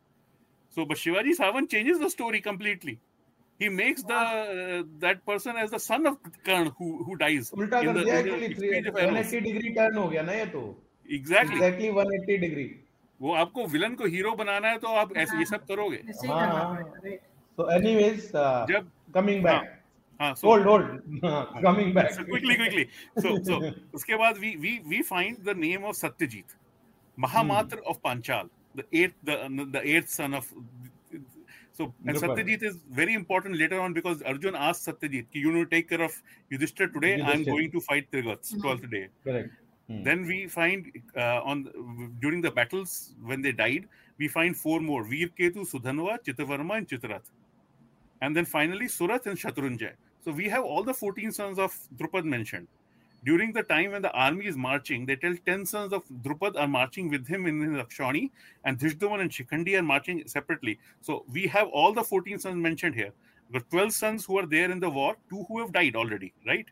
[0.76, 2.98] So but Shivaji Sawant changes the story completely
[3.60, 6.18] he makes the uh, that person as the son of
[6.48, 9.16] Karn who who dies उल्टा कर दिया actually exchange of arrows.
[9.16, 10.60] 180 degree turn हो गया ना ये तो।
[11.08, 11.56] Exactly.
[11.56, 12.64] एग्जैक्टली 180 डिग्री
[13.20, 15.96] वो आपको विलन को हीरो बनाना है तो आप ऐसे ये सब करोगे।
[17.58, 17.70] तो
[18.72, 19.78] जब coming back
[28.04, 28.48] Panchal
[32.16, 35.26] Satyajit very important later on because Arjun आज Satyajit
[35.70, 36.20] take care of
[36.52, 39.08] Yudhishthir today I am going to fight Trigartas twelfth day
[39.88, 40.02] Hmm.
[40.02, 45.04] then we find uh, on during the battles when they died we find four more.
[45.04, 47.30] Veer Ketu Sudhanva Chitavarma and Chitrath
[48.20, 49.92] and then finally Surat and Shatrunjay.
[50.24, 52.66] So we have all the 14 sons of Drupad mentioned.
[53.24, 56.68] During the time when the army is marching they tell 10 sons of Drupad are
[56.68, 58.30] marching with him in Lakshani
[58.64, 60.78] and Dhishduman and Shikhandi are marching separately.
[61.00, 63.12] So we have all the 14 sons mentioned here.
[63.52, 66.66] The 12 sons who are there in the war two who have died already right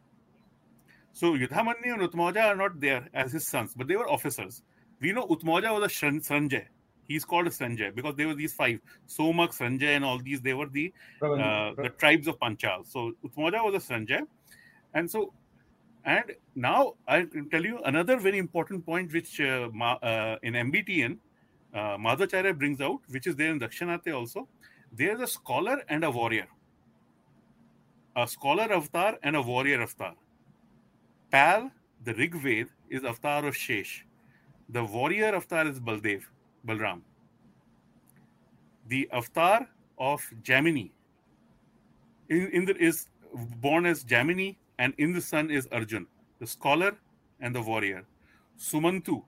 [1.17, 4.61] so Yudhamanyu and Utmoja are not there as his sons, but they were officers.
[5.01, 6.67] We know Utmoja was a Sanjay.
[7.09, 10.43] He's called a Sanjay because there were these five Somak, Sanjay, and all these.
[10.43, 12.87] They were the uh, the tribes of Panchal.
[12.87, 14.27] So Utmoja was a Sanjay,
[14.93, 15.33] and so
[16.05, 20.53] and now I can tell you another very important point which uh, Ma, uh, in
[20.53, 21.17] MBTN
[21.73, 24.47] uh, Madhvacharya brings out, which is there in Dakshinatya also.
[24.93, 26.47] There's a scholar and a warrior,
[28.15, 30.15] a scholar avatar and a warrior avatar.
[31.37, 31.71] Pal,
[32.03, 34.05] the Rigved is avatar of Shesh.
[34.71, 36.23] The warrior avatar is Baldev,
[36.67, 37.03] Balram.
[38.89, 39.69] The avatar
[39.99, 40.93] of Jaimini
[42.31, 43.09] in, the, is
[43.61, 46.07] born as Jaimini, and in the sun is Arjun,
[46.41, 46.97] the scholar
[47.41, 48.05] and the warrior.
[48.59, 49.23] Sumantu,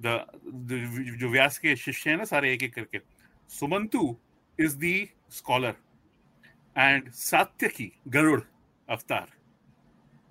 [0.00, 0.26] the,
[0.66, 0.78] the
[1.20, 3.00] जो व्यास के शिष्य हैं ना सारे एक एक करके
[3.48, 4.16] Sumantu
[4.58, 4.76] is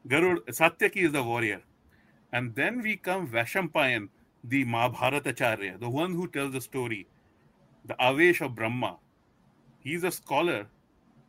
[0.08, 1.62] Garud Satyaki is the warrior.
[2.32, 4.10] And then we come Vaishampayan
[4.44, 7.08] the Mahabharatacharya the one who tells the story
[7.86, 8.98] the Avesh of Brahma.
[9.80, 10.68] He's a scholar.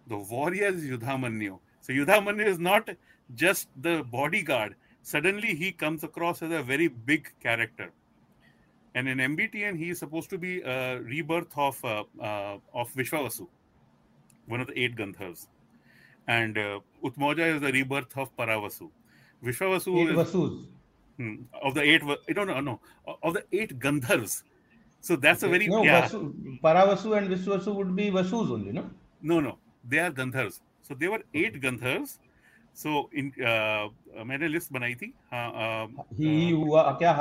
[0.09, 1.59] The warrior is Yudhamanyu.
[1.81, 2.89] So Yudhamanyu is not
[3.35, 4.75] just the bodyguard.
[5.03, 7.91] Suddenly he comes across as a very big character.
[8.95, 13.47] And in MBTN he is supposed to be a rebirth of uh, uh, of Vishwavasu,
[14.47, 15.47] one of the eight Gandharvas,
[16.29, 18.91] and uh, Utmoja is the rebirth of Paravasu.
[19.45, 20.67] Vishwavasu Eight is Vasus.
[21.17, 22.03] hmm, of the eight.
[22.29, 22.81] I don't know, no,
[23.23, 24.43] of the eight Gandharvas.
[25.01, 25.51] So that's okay.
[25.51, 26.09] a very No, yeah.
[26.09, 28.91] Vasu, Paravasu and Viswasu would be Vasus only, no?
[29.23, 30.61] No, no, they are Gandharvas.
[30.83, 32.19] So there were eight Gandharvas.
[32.75, 33.89] So in uh,
[34.25, 35.87] मैंने list बनाई थी हाँ uh,
[36.19, 37.13] ही ही हुआ क्या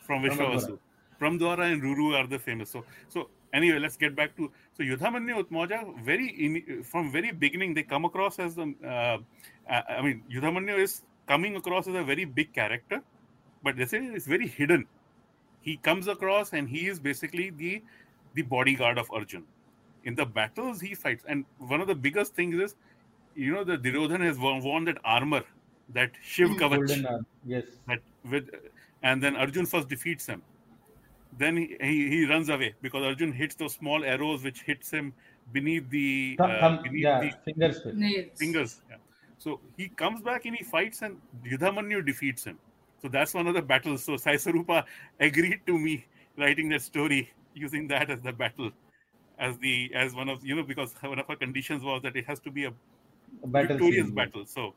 [0.00, 0.78] from Vishwavasu.
[1.18, 2.70] Pramadvara and Ruru are the famous.
[2.70, 6.04] So so anyway, let's get back to so Yudhamanyu Uttamoja.
[6.04, 9.18] Very in, from very beginning they come across as the uh,
[9.70, 13.02] I mean Yudhamanyu is coming across as a very big character,
[13.64, 14.86] but they say it's very hidden.
[15.62, 17.82] He comes across and he is basically the
[18.34, 19.44] the bodyguard of Arjun.
[20.06, 22.74] In the battles he fights, and one of the biggest things is,
[23.34, 25.42] you know, the Duryodhan has worn, worn that armor,
[25.92, 27.98] that Shiv Kavach, yes, that
[28.30, 28.48] with,
[29.02, 30.42] and then Arjun first defeats him.
[31.36, 35.12] Then he, he, he runs away because Arjun hits those small arrows which hits him
[35.52, 37.82] beneath the uh, beneath yeah, the fingers.
[38.38, 38.80] Fingers.
[38.88, 38.96] Yeah.
[39.38, 42.58] So he comes back and he fights, and Yudhamanyu defeats him.
[43.02, 44.04] So that's one of the battles.
[44.04, 44.84] So Sai Sarupa
[45.20, 46.06] agreed to me
[46.38, 48.70] writing that story using that as the battle,
[49.38, 52.26] as the as one of you know because one of our conditions was that it
[52.26, 52.72] has to be a,
[53.42, 54.14] a battle victorious scene.
[54.14, 54.46] battle.
[54.46, 54.74] So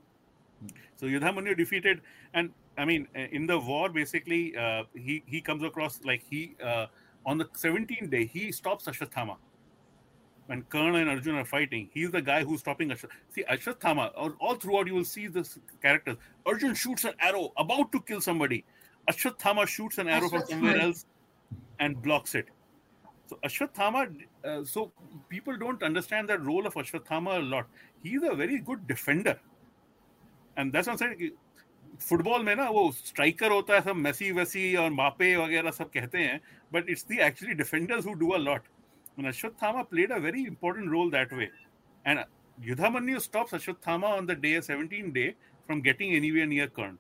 [0.96, 2.02] so Yudhamanyu defeated,
[2.34, 6.88] and I mean in the war basically uh, he he comes across like he uh,
[7.26, 9.38] on the 17th day he stops Ashwathama
[10.50, 13.12] when Karna and Arjun are fighting, he's the guy who's stopping Ashwath.
[13.30, 16.18] See, Ashwathama, all, all throughout you will see this characters.
[16.44, 18.66] Arjun shoots an arrow about to kill somebody.
[19.08, 21.06] Ashwathama shoots an arrow from somewhere else
[21.80, 22.48] and blocks it.
[23.28, 24.12] So Ashwathama,
[24.45, 24.93] uh, so
[25.29, 27.67] people don't understand the role of Ashwathama a lot.
[28.03, 29.39] He's a very good defender.
[30.57, 31.33] And that's what I'm saying.
[32.01, 36.19] Football में ना वो striker होता है सब Messi वेसी और मापे वगैरह सब कहते
[36.19, 36.41] हैं
[36.73, 38.67] but it's the actually defenders who do a lot
[39.17, 41.51] and Ashwathama played a very important role that way.
[42.05, 42.25] And
[42.63, 45.35] Yudhamanyu stops Ashwathama on the day, 17th day,
[45.67, 46.99] from getting anywhere near Karn.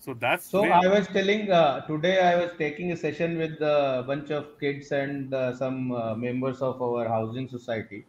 [0.00, 0.62] So that's so.
[0.62, 0.72] Where...
[0.72, 4.92] I was telling uh, today I was taking a session with a bunch of kids
[4.92, 8.04] and uh, some uh, members of our housing society.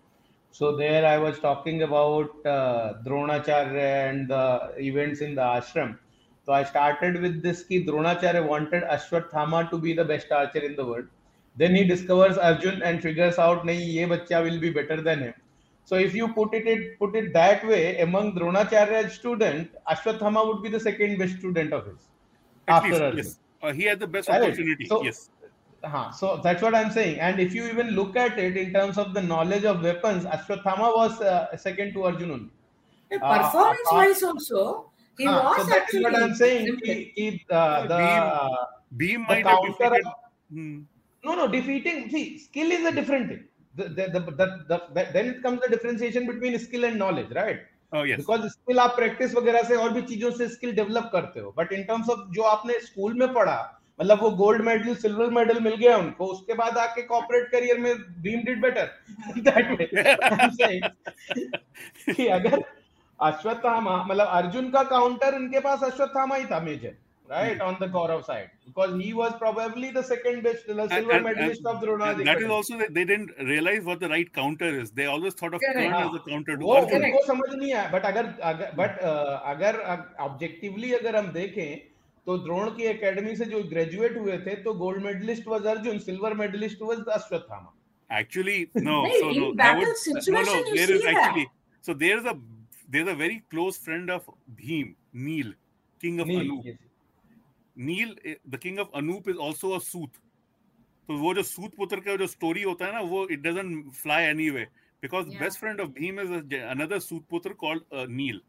[0.51, 5.97] So there I was talking about uh, Dronacharya and the events in the ashram.
[6.45, 10.75] So I started with this ki Dronacharya wanted Ashwathama to be the best archer in
[10.75, 11.07] the world
[11.57, 15.33] then he discovers Arjun and figures out nahi ye bachcha will be better than him.
[15.91, 20.63] So if you put it, it put it that way, among Dronacharya's student, Ashwathama would
[20.63, 21.97] be the second best student of his.
[22.69, 23.17] At after least, Arjun.
[23.17, 23.39] Yes.
[23.61, 24.41] Uh, he had the best right.
[24.41, 24.85] opportunity.
[24.85, 25.31] So, yes.
[25.83, 27.19] Uh, so that's what I'm saying.
[27.19, 30.95] And if you even look at it in terms of the knowledge of weapons, Ashwathama
[30.95, 32.49] was uh, second to Arjun.
[33.11, 36.03] Uh, performance wise also, he uh, was so actually.
[36.03, 36.79] what I'm saying.
[36.85, 37.95] He, he, uh, the,
[38.95, 40.05] Bhim, Bhim might have defeated.
[40.53, 40.79] Hmm.
[41.25, 42.09] No, no, defeating.
[42.09, 43.43] See, skill is a different thing.
[43.75, 44.19] The, the, the,
[44.67, 47.59] the, the, then it comes the differentiation between skill and knowledge, right?
[47.93, 48.19] Oh, yes.
[48.19, 51.71] Because skill आप practice वगैरह से और भी चीज़ों से skill develop करते हो but
[51.73, 53.59] in terms of जो आपने स्कूल में पढ़ा
[53.99, 57.93] मतलब वो गोल्ड मेडल सिल्वर मेडल मिल गया उनको उसके बाद आके कॉर्पोरेट करियर में
[58.21, 58.85] Bhim did better
[59.47, 60.79] that way
[62.13, 62.63] कि अगर
[63.19, 66.95] अश्वत्थामा मतलब अर्जुन का काउंटर इनके पास अश्वत्थामा ही था major
[67.31, 67.67] right, mm.
[67.67, 71.61] on the Kaurav side, because he was probably the second best the silver and, medalist
[71.65, 72.25] and, of Dronacharya.
[72.25, 74.91] That is also that they didn't realize what the right counter is.
[74.91, 78.05] They always thought of Karna as the counter to वो उनको समझ नहीं आया but
[78.13, 78.33] अगर
[78.81, 78.99] but
[79.55, 79.79] अगर
[80.29, 81.69] objectively अगर हम देखें
[82.25, 86.33] तो द्रोण की एकेडमी से जो ग्रेजुएट हुए थे तो gold medalist was Arjun silver
[86.43, 87.73] medalist was Ashwatthama
[88.11, 89.87] actually no so no I would,
[90.27, 91.47] no no there is actually
[91.81, 92.37] so there's a
[92.89, 94.29] there's a very close friend of
[94.61, 95.53] Bhim Neil
[96.01, 96.77] king of Neil, Anu yes.
[97.76, 98.16] Nil
[98.48, 100.12] the king of Anoop is also a सूत
[101.08, 104.24] तो वो जो सूत पुत्र का जो story होता है ना वो it doesn't fly
[104.24, 104.66] anyway
[105.00, 105.38] because yeah.
[105.38, 108.40] best friend of Bhim is a, another Sutputra called uh, Neil.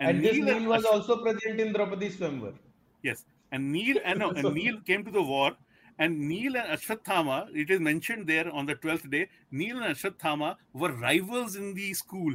[0.00, 2.54] And, and Neil, Neil was Ash- also present in Draupadi Swamvar.
[3.02, 5.52] Yes, and Neil and, no, and Neil came to the war,
[5.98, 9.28] and Neil and Ashwathama, it is mentioned there on the twelfth day.
[9.50, 12.34] Neil and Ashwathama were rivals in the school,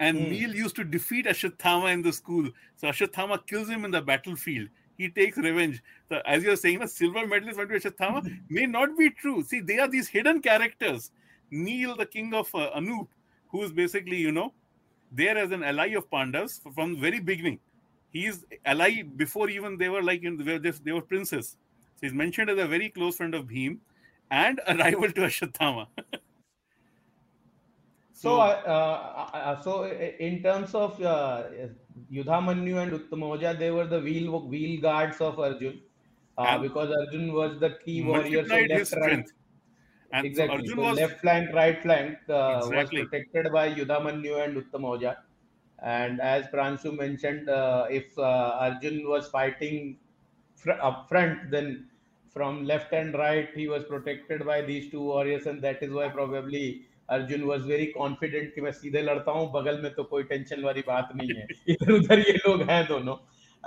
[0.00, 0.30] and mm.
[0.30, 2.50] Neil used to defeat Ashwathama in the school.
[2.76, 4.68] So Ashwathama kills him in the battlefield
[4.99, 5.81] he takes revenge.
[6.09, 9.41] So, as you're saying, a silver medalist went to Ashwathama may not be true.
[9.43, 11.11] See, they are these hidden characters.
[11.49, 13.07] Neil, the king of uh, Anup,
[13.47, 14.53] who is basically, you know,
[15.11, 17.59] there as an ally of Pandavas from very beginning.
[18.11, 21.55] He is ally before even they were like, in, they, were just, they were princes.
[21.95, 23.77] So he's mentioned as a very close friend of Bhim
[24.29, 25.87] and a rival to Ashwathama.
[28.19, 31.43] so, so, uh, uh, so in terms of uh,
[32.11, 35.79] Yudhamanyu and Uttamoja, they were the wheel wheel guards of Arjun.
[36.37, 38.45] Uh, because Arjun was the key warrior.
[38.45, 39.25] So left, right.
[40.11, 40.67] And exactly.
[40.67, 40.97] So, so was...
[40.97, 43.01] left flank, right flank uh, exactly.
[43.01, 45.15] was protected by Yudhamanyu and Uttamoja.
[45.81, 49.95] And as Pranshu mentioned, uh, if uh, Arjun was fighting
[50.55, 51.85] fr- up front, then
[52.33, 56.07] from left and right he was protected by these two warriors and that is why
[56.07, 60.63] probably Arjun was very confident कि मैं सीधे लड़ता हूँ बगल में तो कोई tension
[60.63, 63.15] वाली बात नहीं है। इधर उधर ये लोग हैं दोनों।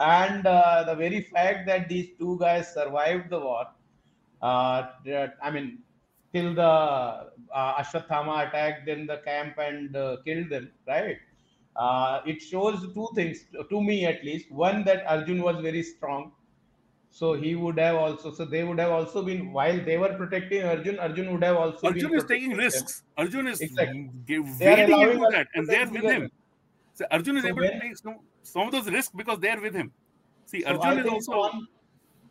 [0.03, 0.43] And
[0.87, 3.65] the very fact that these two guys survive the war
[4.45, 5.79] I mean
[6.33, 6.69] till the
[7.53, 11.21] Ashwatthama attack in the camp and killed them right
[11.77, 14.51] Uh, it shows two things to me at least.
[14.53, 15.57] One that Arjun was
[17.19, 20.63] so he would have also so they would have also been while they were protecting
[20.73, 23.03] arjun arjun would have also arjun is taking risks them.
[23.17, 24.11] arjun is exactly.
[24.67, 26.31] waiting into that and they're with him.
[26.95, 29.61] so arjun is So able when- to take some, some of those risks because they're
[29.61, 29.95] with him.
[30.47, 31.69] See So I arjun is also on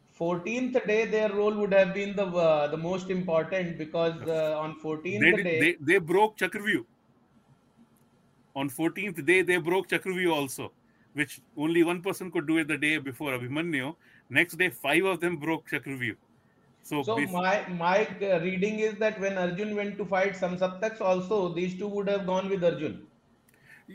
[0.10, 4.76] 14th day their role would have been the uh, the most important because uh, on
[4.80, 6.86] 14th they, day they they broke chakravyuh.
[8.56, 10.74] On 14th day they broke chakravyuh also
[11.14, 13.96] which only one person could do it the day before abhimanyu
[14.40, 16.18] next day five of them broke chakravyuh
[16.90, 21.40] so, so my my uh, reading is that when arjun went to fight samsaptaks also
[21.60, 22.96] these two would have gone with arjun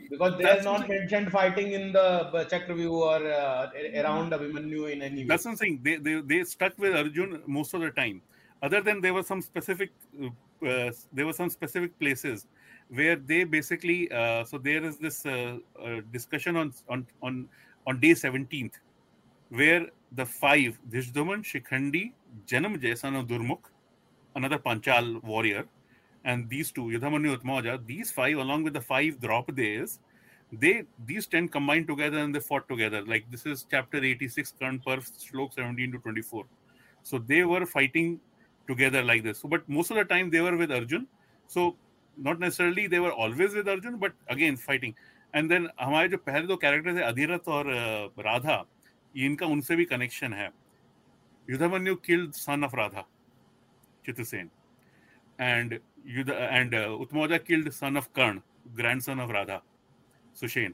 [0.09, 3.69] because they are not mentioned fighting in the uh, chakravyuh or uh,
[4.01, 5.79] around abhimanyu in any way That's what I'm saying.
[5.83, 8.21] They, they they stuck with Arjun most of the time.
[8.61, 10.27] Other than there were some specific, uh,
[10.65, 12.47] uh, there were some specific places
[12.89, 14.11] where they basically.
[14.11, 17.47] Uh, so there is this uh, uh, discussion on on on
[17.85, 18.79] on day seventeenth,
[19.49, 22.11] where the five Dhrishtadyumna, Shikhandi,
[22.47, 23.69] Janam Jaisana Durmukh,
[24.35, 25.65] another Panchal warrior,
[26.23, 29.99] and these two, Yudhamanyu Uttamoja, these five, along with the five Draupadis,
[30.51, 33.03] they these ten combined together and they fought together.
[33.05, 36.45] Like this is chapter 86, Karna Parv slok 17 to 24.
[37.03, 38.19] So they were fighting
[38.67, 39.39] together like this.
[39.39, 41.07] So, but most of the time they were with Arjun.
[41.47, 41.75] So
[42.17, 44.95] not necessarily they were always with Arjun, but again fighting.
[45.33, 48.65] And then हमारे जो characters दो characters है Radha.
[49.25, 50.51] इनका उनसे भी connection है।
[51.49, 53.07] Yudhamanyu killed son of Radha
[54.05, 54.49] Chitrasen
[55.41, 58.41] and युद्ध and Uttamauja killed son of Karna
[59.01, 59.61] grandson of Radha
[60.35, 60.73] Sushen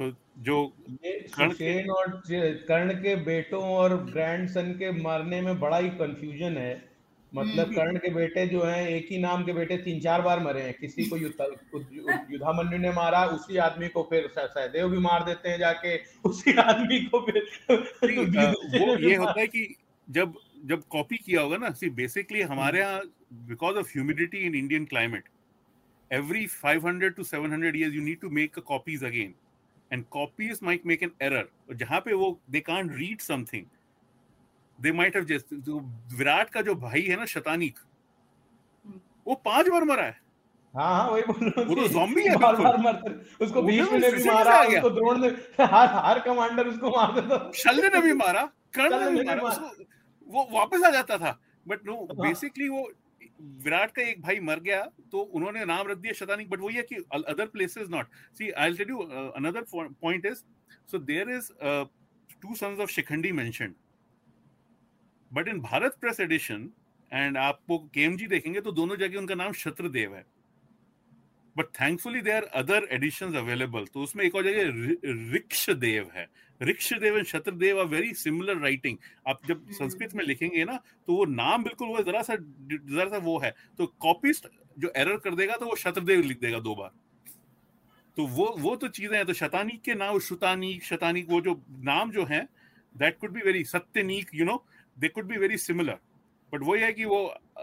[0.00, 0.76] So जो
[1.36, 2.22] कर्ण के- और
[2.68, 6.91] कर्ण के बेटों और ग्रैंडसन के मारने में बड़ा ही कंफ्यूजन है।
[7.34, 10.40] मतलब हम्म। कर्ण के बेटे जो हैं एक ही नाम के बेटे तीन चार बार
[10.40, 14.98] मरे हैं। किसी को युद्ध युद्ध- युद्धामन्यु ने मारा उसी आदमी को फिर सहदेव भी
[14.98, 17.48] मार देते हैं जाके उसी आदमी को फिर
[18.80, 19.74] वो ये होता है कि
[20.10, 23.00] जब जब कॉपी किया होगा ना सी बेसिकली हमारे यहाँ
[23.32, 25.24] because of humidity in Indian climate
[26.10, 29.34] every 500 to 700 years you need to make a copies again.
[29.90, 31.44] And copies might make an error.
[31.74, 33.64] जहाँ पे वो they can't read something.
[34.78, 35.80] They might have just जो
[36.18, 37.78] विराट का जो भाई है ना शतानिक
[39.26, 40.20] वो पाँच बार मरा है
[40.74, 44.10] हाँ हाँ वही बोल रहा वो तो हूँ है बार। बार मरते उसको भीष्म ने
[44.10, 45.28] भी मारा। उसको द्रोण ने
[45.64, 48.44] हर हर कमांडर उसको मार देता। शल्य ने भी मारा
[48.74, 49.84] कर्ण ने भी मारा। उसको
[50.26, 52.88] वो वापस आ जाता था बट नो हाँ। बेसिकली वो
[53.64, 56.82] विराट का एक भाई मर गया तो उन्होंने नाम रख दिया शतानिक बट वही है
[56.82, 58.06] कि other places not
[58.38, 58.98] see I will tell you
[59.36, 60.42] another point is
[60.90, 61.52] so there is
[62.42, 63.74] two sons of Shikhandi mentioned
[65.32, 66.68] but in Bharat press edition
[67.12, 70.24] and आपको केएमजी देखेंगे तो दोनों जगह उनका नाम शत्रदेव है।
[71.56, 76.26] But thankfully there other edition available तो उसमें एक और जगह ऋक्षदेव है।
[76.60, 78.96] Rikshadev and Shatradev are very similar writing
[79.28, 80.76] आप जब संस्कृत में लिखेंगे ना
[81.08, 85.16] तो वो नाम बिल्कुल वो जरा सा जरा सा वो है। तो कॉपिस्ट जो एरर
[85.18, 86.90] कर देगा तो वो शत्रदेव लिख देगा दो बार।
[88.16, 92.10] तो वो वो तो चीज़ें हैं तो शतानीक के नाम शुतानीक शतानीक वो जो नाम
[92.10, 92.46] जो है
[92.94, 94.64] that could be very Satyanik you know
[94.98, 95.98] they could be very similar
[96.52, 97.18] but वही है कि वो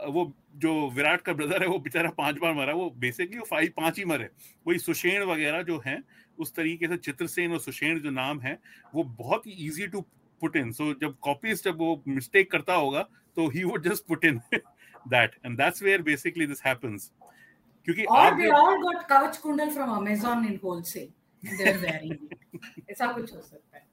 [0.09, 3.73] वो जो विराट का ब्रदर है वो बेचारा पाँच बार मरा वो बेसिकली वो फाइव
[3.77, 4.29] पाँच ही मरे।
[4.67, 6.03] वही सुषेण वगैरह जो हैं
[6.39, 8.59] उस तरीके से चित्रसेन और सुषेण जो नाम है
[8.95, 10.01] वो बहुत ही easy to
[10.41, 13.01] put in so जब कॉपीज जब वो मिस्टेक करता होगा
[13.35, 14.41] तो he would just put in
[15.07, 17.11] that and that's where basically this happens
[17.85, 18.05] क्योंकि
[18.37, 21.11] they जो- all got kavach kundal from Amazon in wholesale.
[21.43, 22.17] And they're wearing
[22.89, 23.83] ऐसा कुछ हो सकता है.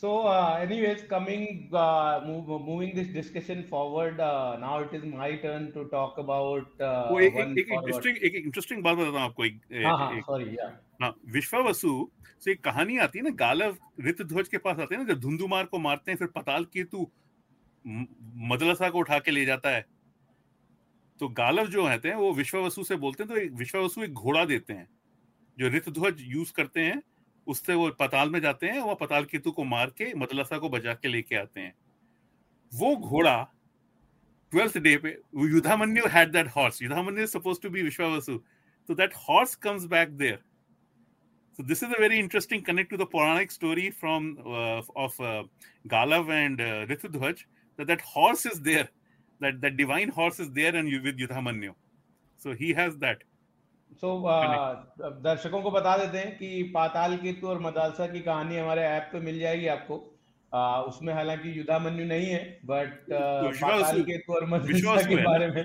[0.00, 5.36] So, uh, anyways, coming, uh, move, moving this discussion forward, uh, now it is my
[5.36, 7.70] turn to talk about uh, वो एक एक.
[7.72, 10.66] Interesting एक interesting बात बताता हूँ आपको एक हाँ हाँ एक। सॉरी या
[11.02, 12.10] हाँ विश्वावसु
[12.44, 15.64] से एक कहानी आती है ना गालव ऋतध्वज के पास आते हैं ना जब धुंधुमार
[15.64, 17.10] को मारते हैं फिर पताल केतु
[18.52, 19.84] मदलसा को उठा के ले जाता है।
[21.20, 24.44] तो गालव जो रहते हैं वो विश्वावसु से बोलते हैं तो एक विश्वावसु एक घोड़ा
[24.44, 24.88] देते हैं
[25.58, 27.02] जो ऋतध्वज यूज़ करते हैं
[27.46, 30.94] उससे वो पताल में जाते हैं, वो पताल केतु को मार के मदलसा को बजा
[30.94, 31.74] के लेके आते हैं।
[32.72, 33.36] वो घोड़ा
[34.52, 35.08] ट्वेल्थ डे पे,
[35.46, 38.36] Yudhamanyu had that horse Yudhamanyu suppose to be Vishvavasu.
[38.88, 40.38] तो that horse comes back there
[41.58, 44.30] so this is a very interesting connect to the Pauranik story from
[44.96, 45.16] of
[45.86, 47.44] Galav and Ritudhwaj
[47.78, 48.88] that horse is there
[49.40, 51.72] that that divine horse is there and with Yudhamanyu.
[52.40, 53.24] So he has that
[53.90, 54.74] So uh,
[55.24, 59.20] दर्शकों को बता देते हैं कि पाताल केतु और मदालसा की कहानी हमारे ऐप पे
[59.20, 59.96] मिल जाएगी आपको।
[60.52, 65.64] uh, उसमें हालाँकि युद्धामन्यु नहीं है बट uh, पाताल केतु और मदरसा के बारे में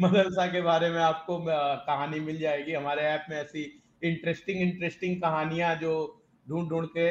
[0.00, 1.38] मदरसा के बारे में आपको
[1.86, 3.62] कहानी मिल जाएगी। हमारे ऐप में ऐसी
[4.02, 5.94] इंटरेस्टिंग इंटरेस्टिंग कहानियाँ जो
[6.46, 7.08] ढूंढ ढूंढ के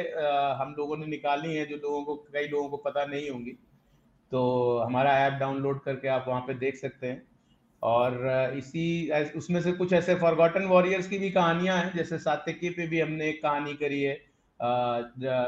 [0.56, 3.52] हम लोगों ने निकाली हैं जो लोगों को कई लोगों को पता नहीं होंगी।
[4.32, 7.22] तो हमारा ऐप डाउनलोड करके आप वहाँ पे देख सकते हैं।
[7.82, 8.26] और
[8.56, 13.00] इसी उसमें से कुछ ऐसे फॉरगॉटन वॉरियर्स की भी कहानियाँ हैं जैसे सातिकी पे भी
[13.00, 14.32] हमने एक कहानी करी है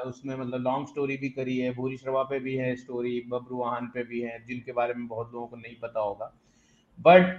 [0.01, 4.05] उसमें मतलब लॉन्ग स्टोरी भी करी है भूरी श्रवा पे भी है स्टोरी बब्रुवाहन पे
[4.05, 6.33] भी है जिनके बारे में बहुत लोगों को नहीं पता होगा।
[7.01, 7.39] बट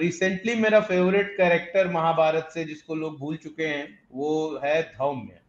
[0.00, 5.40] रिसेंटली uh, मेरा फेवरेट कैरेक्टर महाभारत से जिसको लोग भूल चुके हैं वो है धौम्य।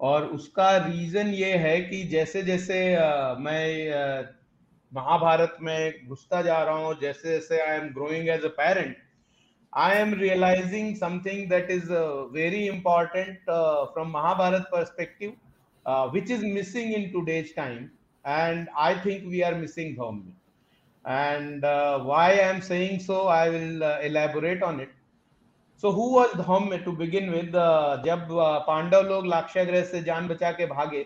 [0.00, 4.41] और उसका रीजन ये है कि जैसे जैसे uh, मैं uh,
[4.94, 8.96] महाभारत में घुसता जा रहा हूँ जैसे जैसे I am growing as a parent
[9.72, 11.92] I am realising something that is
[12.32, 13.50] very important
[13.94, 15.34] from Mahabharata perspective
[16.14, 17.88] which is missing in today's time
[18.24, 20.32] and I think we are missing Dhaumya
[21.04, 24.90] And uh, why I am saying so, I will uh, elaborate on it.
[25.76, 27.28] So who was Dhaumya to begin?
[27.54, 28.28] Uh, जब
[28.66, 31.02] पांडव लोग लाक्षाग्रह से जान बचा के भागे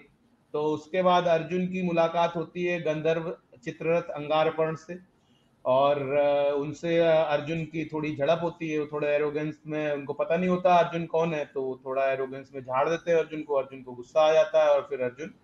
[0.54, 3.34] तो उसके बाद अर्जुन की मुलाकात होती है गंधर्व
[3.64, 5.16] चित्ररथ अंगारपर्ण से।
[5.64, 6.02] और
[6.56, 10.76] उनसे अर्जुन की थोड़ी झड़प होती है वो थोड़ा एरोगेंस में उनको पता नहीं होता
[10.76, 14.20] अर्जुन कौन है तो थोड़ा एरोगेंस में झाड़ देते हैं अर्जुन को अर्जुन को गुस्सा
[14.20, 15.34] आ जाता है और फिर अर्जुन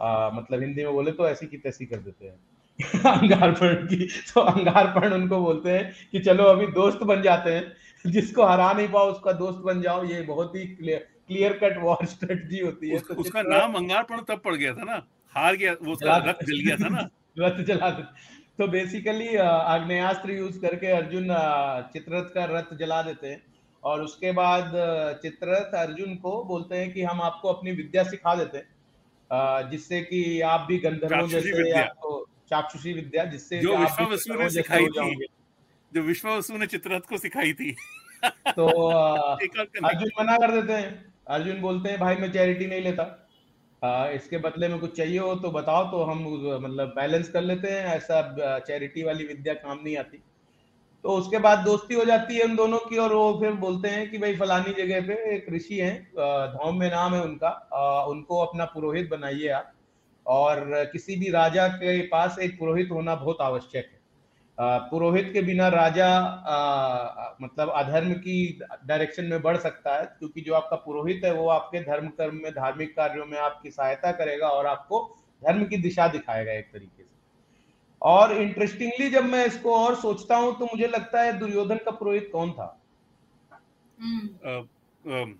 [0.00, 2.38] आ, मतलब हिंदी में बोले तो ऐसी की तैसी कर देते हैं।
[3.20, 7.76] अंगारपण की तो अंगारपण उनको बोलते हैं कि चलो अभी दोस्त बन जाते हैं
[8.10, 12.06] जिसको हरा नहीं पाओ उसका दोस्त बन जाओ ये बहुत ही clear clear cut war
[12.06, 15.06] strategy होती है। उस, तो उसका नाम अंगारपण तब पड़ गया था ना।
[15.36, 17.08] हार गया वो उसका रथ जल गया था ना।
[17.38, 17.90] रथ जला
[18.58, 21.26] तो बेसिकली आग्नेयास्त्र यूज़ करके अर्जुन
[21.92, 23.42] चित्ररथ का रथ जला देते हैं।
[23.84, 24.72] और उसके बाद
[25.22, 28.68] चित्ररथ अर्जुन को बोलते हैं कि हम आपको अपनी विद्या सिखा देते हैं।
[29.70, 35.26] जिससे कि आप भी गंधर्वों जैसे आपको चाक्षुषी विद्या जिससे जो विश्वावसु ने सिखाई थी।
[35.94, 37.76] जो विश्वावसु ने चित्ररथ को सिखाई थी।
[38.26, 38.66] तो
[39.84, 43.25] अर्जुन मना कर देते हैं। अर्जुन बोलते हैं भाई मैं चैरिटी नहीं लेता।
[43.82, 46.22] इसके बदले में कुछ चाहिए हो तो बताओ तो हम
[46.62, 50.22] मतलब बैलेंस कर लेते हैं, ऐसा चैरिटी वाली विद्या काम नहीं आती।
[51.04, 54.10] तो उसके बाद दोस्ती हो जाती है उन दोनों की, और वो फिर बोलते हैं
[54.10, 55.96] कि भाई फलानी जगह पे एक ऋषि हैं
[56.52, 57.50] धौम में नाम है उनका
[58.08, 59.72] उनको अपना पुरोहित बनाइए आप,
[60.26, 63.95] और किसी भी राजा के पास एक पुरोहित होना बहुत आवश्यक है।
[64.58, 68.36] पुरोहित के बिना राजा आ, मतलब अधर्म की
[68.86, 72.52] डायरेक्शन में बढ़ सकता है क्योंकि जो आपका पुरोहित है वो आपके धर्म कर्म में
[72.52, 75.00] धार्मिक कार्यों में आपकी सहायता करेगा और आपको
[75.42, 77.08] धर्म की दिशा दिखाएगा एक तरीके से।
[78.02, 82.28] और इंटरेस्टिंगली जब मैं इसको और सोचता हूँ तो मुझे लगता है दुर्योधन का पुरोहित
[82.32, 82.78] कौन था?
[83.98, 85.34] हम्म।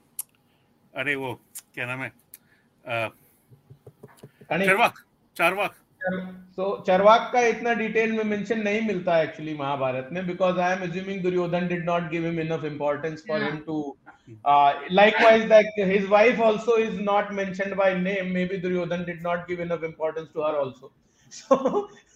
[0.94, 1.32] अरे वो
[1.74, 2.12] क्या नाम है?
[4.50, 4.94] चरवाक
[5.36, 5.74] चारवाक।
[6.56, 10.82] तो चरवाक का इतना डिटेल में मेंशन नहीं मिलता एक्चुअली महाभारत में because I am
[10.82, 13.96] assuming Duryodhan did not give him enough importance for him to
[14.90, 19.60] likewise that his wife also is not mentioned by name maybe duryodhan did not give
[19.60, 20.90] enough importance to her also
[21.36, 21.58] so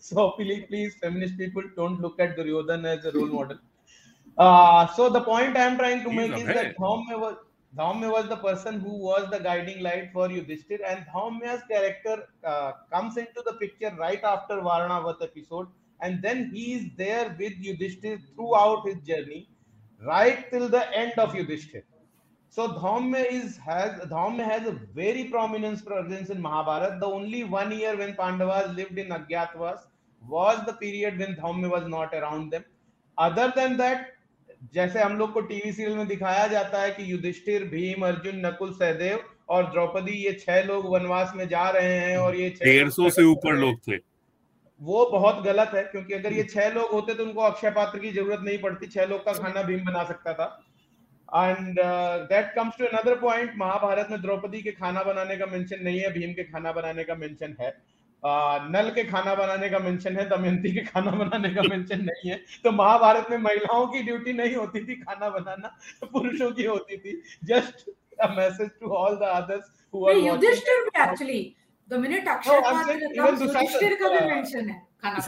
[0.00, 3.60] so please please feminist people don't look at duryodhan as a role model
[4.38, 7.38] uh, so the point i am trying to make is that Dhaumya was
[7.76, 12.72] Dhaumya was the person who was the guiding light for Yudhishthir, and Dhaumya's character uh,
[12.92, 15.68] comes into the picture right after Varanavat episode,
[16.00, 19.48] and then he is there with Yudhishthir throughout his journey,
[20.04, 21.84] right till the end of Yudhishthir.
[22.48, 26.98] So Dhaumya is has Dhaumya has a very prominent presence in Mahabharata.
[26.98, 29.86] The only one year when Pandavas lived in Agyatwas
[30.26, 32.64] was the period when Dhaumya was not around them.
[33.16, 34.14] Other than that,
[34.74, 38.72] जैसे हम लोग को TV serial में दिखाया जाता है कि युधिष्ठिर भीम अर्जुन नकुल
[38.74, 43.10] सहदेव और द्रौपदी ये छह लोग वनवास में जा रहे हैं और ये डेढ़ सौ
[43.10, 43.96] से ऊपर लोग थे।
[44.80, 48.10] वो बहुत गलत है क्योंकि अगर ये छह लोग होते तो उनको अक्षय पात्र की
[48.10, 50.46] ज़रूरत नहीं पड़ती छह लोग का खाना भीम बना सकता था।
[51.28, 51.78] And
[52.28, 56.12] that comes to another point Mahabharata में द्रौपदी के खाना बनाने का मेंशन नहीं है
[56.12, 57.70] भीम के खाना बनाने का मेंशन है।
[58.24, 62.36] नल के खाना बनाने का मेंशन है दमयंती के खाना बनाने का मेंशन नहीं है।
[62.64, 65.76] तो महाभारत में महिलाओं की ड्यूटी नहीं होती थी खाना बनाना
[66.12, 67.88] पुरुषों की होती थी। Just
[68.20, 71.40] a message to all the others who are Yudhishthir भी एक्चुअली
[71.90, 75.18] द मिनट अक्षय पात्र युधिष्ठिर का भी मेंशन है खाना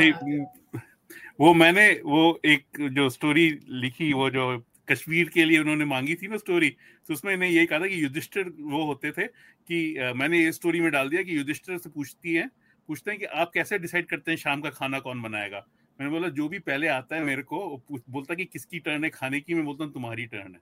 [1.41, 3.49] वो मैंने वो एक जो स्टोरी
[3.83, 4.45] लिखी वो जो
[4.91, 6.69] कश्मीर के लिए उन्होंने मांगी थी ना स्टोरी
[7.09, 10.53] तो उसमें इन्हें यही कहा था कि युधिष्ठिर वो होते थे कि आ, मैंने ये
[10.53, 12.49] स्टोरी में डाल दिया कि युधिष्ठिर से पूछती है
[12.89, 15.67] पूछते हैं कि आप कैसे डिसाइड करते हैं शाम का खाना कौन बनाएगा?
[16.01, 19.41] मैंने बोला जो भी पहले आता है मेरे को बोलता कि किसकी टर्न है खाने
[19.41, 19.55] की?
[19.55, 20.61] मैं बोलता हूँ तुम्हारी टर्न है।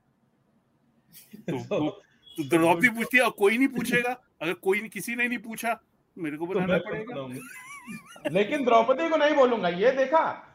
[1.51, 1.91] तो, तो,
[2.37, 5.81] तो द्रौपदी पूछती है और कोई नहीं पूछेगा। अगर कोई किसी ने नहीं पूछा
[6.19, 10.47] मेरे को तो बनाना तो पड़ेगा। लेकिन द्रौपदी को नहीं बोलूँगा ये देखा।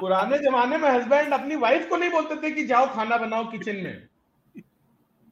[0.00, 3.76] पुराने जमाने में हस्बैंड अपनी वाइफ को नहीं बोलते थे कि जाओ खाना बनाओ किचन
[3.76, 4.08] में।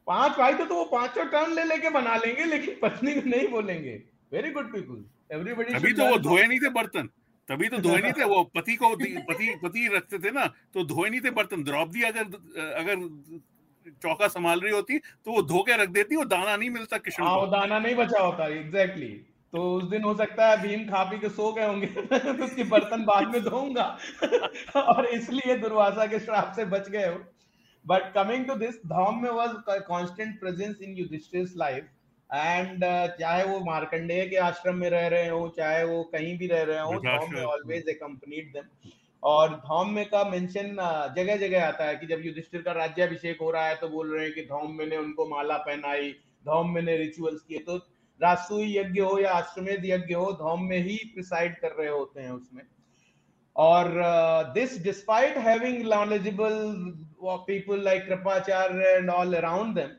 [0.06, 4.02] पाँच वाइफ तो वो पाँचों टर्न ले लेके बना लेंगे लेकिन पत्नी को नहीं बोलेंगे।
[4.32, 7.08] वेरी गुड पीपल एवरीबॉडी अभी तो वो धोए नहीं थे बर्तन।
[7.48, 11.08] तभी तो धोए नहीं थे वो पति को पति पति रखते थे ना तो धोए
[11.10, 12.24] नहीं थे बर्तन। द्रौपदी अगर
[12.80, 13.06] अगर
[14.02, 17.22] चौका संभाल रही होती तो वो धो के रख देती वो दाना नहीं मिलता किशन
[17.22, 19.08] हाँ, वो दाना नहीं बचा होता एग्जैक्टली
[19.52, 22.64] तो उस दिन हो सकता है भीम खा पी के सो गए होंगे तो उसके
[22.72, 23.86] बर्तन बाद में धोऊँगा।
[24.76, 27.18] और इसलिए दुर्वासा के श्राप से बच गए हो।
[27.84, 31.88] But coming to this Dhaumya में was constant presence in Yudhishthir's life
[32.30, 32.84] and
[33.20, 36.80] चाहे वो मार्कंडेय के आश्रम में रह रहे हो चाहे वो कहीं भी रह रहे
[36.80, 38.90] हो धौम में। ऑलवेज अकम्पनीड देम
[39.22, 40.76] और धौम में का मेंशन
[41.16, 44.24] जगह जगह आता है कि जब युधिष्ठिर का राज्याभिषेक हो रहा है तो बोल रहे
[44.24, 46.10] हैं कि धौम में ने उनको माला पहनाई
[46.46, 47.76] धौम में ने रिचुअल्स किए। तो
[48.20, 52.30] राजसूय यज्ञ हो या आश्रमेध यज्ञ हो धौम में ही प्रिसाइड कर रहे होते हैं
[52.30, 52.62] उसमें।
[53.56, 53.90] और
[54.54, 56.58] this despite having knowledgeable
[57.46, 59.96] people like Kripacharya and all around them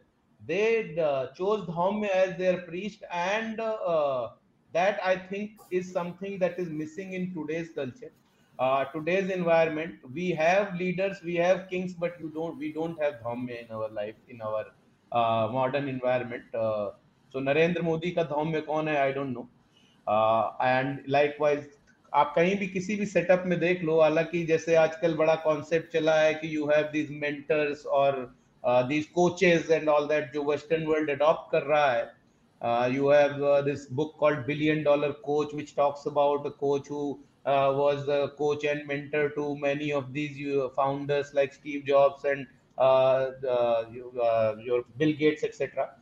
[0.51, 4.29] they uh, chose Dhamme as their priest and uh,
[4.73, 8.11] that i think is something that is missing in today's culture
[8.59, 13.19] uh, today's environment we have leaders we have kings but you don't we don't have
[13.25, 14.65] Dhamme in our life in our
[15.11, 16.89] uh, modern environment uh,
[17.33, 19.41] so Narendra Modi का धौम में कौन है I don't know
[20.61, 21.67] and likewise
[22.13, 26.19] आप कहीं भी किसी भी setup में देख लो हालाँकि जैसे आजकल बड़ा कॉन्सेप्ट चला
[26.21, 28.17] है कि यू हैव दीज मेंटर्स और
[28.64, 33.91] these coaches and all that जो वेस्टर्न वर्ल्ड अडॉप्ट कर रहा है you have this
[33.91, 37.07] book called billion dollar coach which talks about coach who
[37.78, 38.05] was
[38.38, 40.43] coach and mentor to many of these
[40.76, 42.45] founders like Steve Jobs and
[44.68, 45.95] your Bill Gates etcetera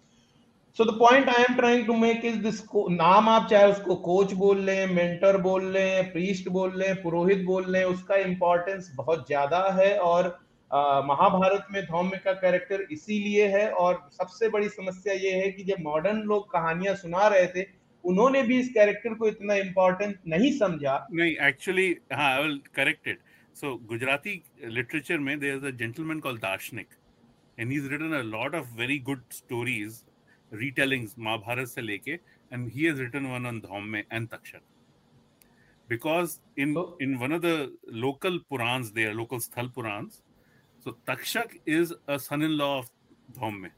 [0.79, 4.33] so the point I am trying to make is this नाम आप चाहे उसको coach
[4.33, 9.59] बोल लें mentor बोल लें priest बोल लें, पुरोहित बोल लें, उसका इम्पोर्टेंस बहुत ज़्यादा
[9.71, 10.27] है और
[10.71, 15.83] महाभारत में धौम्य का कैरेक्टर इसीलिए है और सबसे बड़ी समस्या ये है कि जब
[15.83, 17.65] मॉडर्न लोग कहानियाँ सुना रहे थे
[18.03, 23.07] उन्होंने भी इस कैरेक्टर को इतना इम्पोर्टेंट नहीं समझा नहीं एक्चुअली हाँ I will correct
[23.07, 23.19] it
[23.55, 26.87] so Gujarati literature में there is a gentleman called Darshanik
[27.57, 30.03] and he is written a lot of very good stories
[30.51, 32.19] retellings Mahabharata se leke,
[32.51, 34.61] and he has written one on Dhaumme and Takshak.
[35.89, 36.95] Because in oh.
[36.99, 40.21] in one of the local Purans there, local Sthal Purans,
[40.85, 42.89] so Takshak is a son in law of
[43.39, 43.71] Dhaumya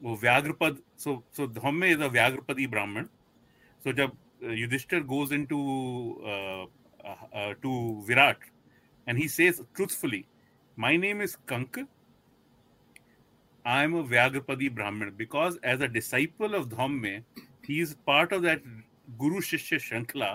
[0.00, 3.06] वो व्याघ्रपद सो सो Dhaumya is a Vyaghrapadi Brahmin
[3.82, 4.16] so जब
[4.60, 5.60] Yudhishthir goes in to
[7.62, 7.72] to
[8.08, 8.44] Virat
[9.06, 10.24] and he says truthfully
[10.76, 11.78] my name is Kank
[13.64, 17.22] I am a Vyaghrapadi Brahmin because as a disciple of Dhaumya
[17.68, 18.62] he is part of that
[19.18, 20.34] guru shishya shrinkhala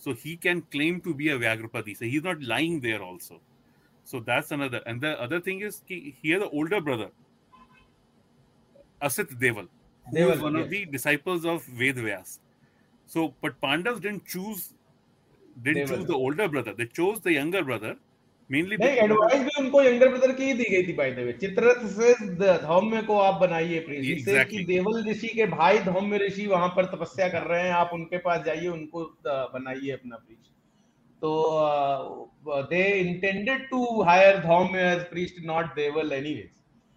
[0.00, 3.40] so he can claim to be a Vyaghrapati so he is not lying there also
[4.06, 4.80] So that's another.
[4.86, 7.10] And the other thing is he has an older brother,
[9.02, 9.68] Asit Deval,
[10.06, 10.64] who Deval, is one yes.
[10.64, 12.38] of the disciples of Ved Vyas.
[13.06, 14.74] So, but Pandavas didn't choose
[15.62, 15.96] didn't Deval.
[15.96, 16.72] choose the older brother.
[16.72, 17.96] They chose the younger brother
[18.50, 21.32] mainly नहीं advice भी उनको younger brother की ही दी गई थी by the way
[21.40, 22.12] Chitraratha से
[22.62, 24.58] धौम्य को आप बनाइए प्रिंस exactly.
[24.58, 28.18] कि देवल ऋषि के भाई धौम्य ऋषि वहाँ पर तपस्या कर रहे हैं आप उनके
[28.26, 30.16] पास जाइए उनको बनाइए अपना
[31.20, 36.50] So uh, uh, they intended to hire Dhaumya as priest, not Deval, anyways.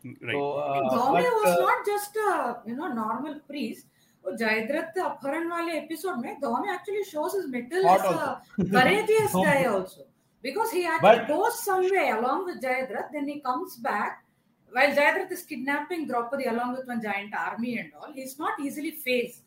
[0.05, 0.33] Mm, right.
[0.33, 3.85] So, uh, but, was uh, not just a you know normal priest.
[4.21, 8.17] But Jayadratha अपहरण episode एपिसोड में actually shows his mettle as as
[8.59, 10.01] a courageous guy also
[10.41, 14.23] because he actually goes somewhere along with Jayadrath then he comes back
[14.71, 18.91] while Jayadrath is kidnapping Draupadi along with one giant army and all he's not easily
[18.91, 19.41] fazed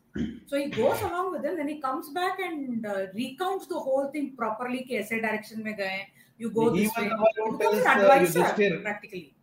[0.46, 4.08] So he goes along with him, then he comes back and uh, recounts the whole
[4.08, 4.82] thing properly.
[4.88, 6.00] कि ऐसे direction में गए,
[6.40, 7.04] you go he this way.
[7.04, 9.34] He becomes an advisor practically.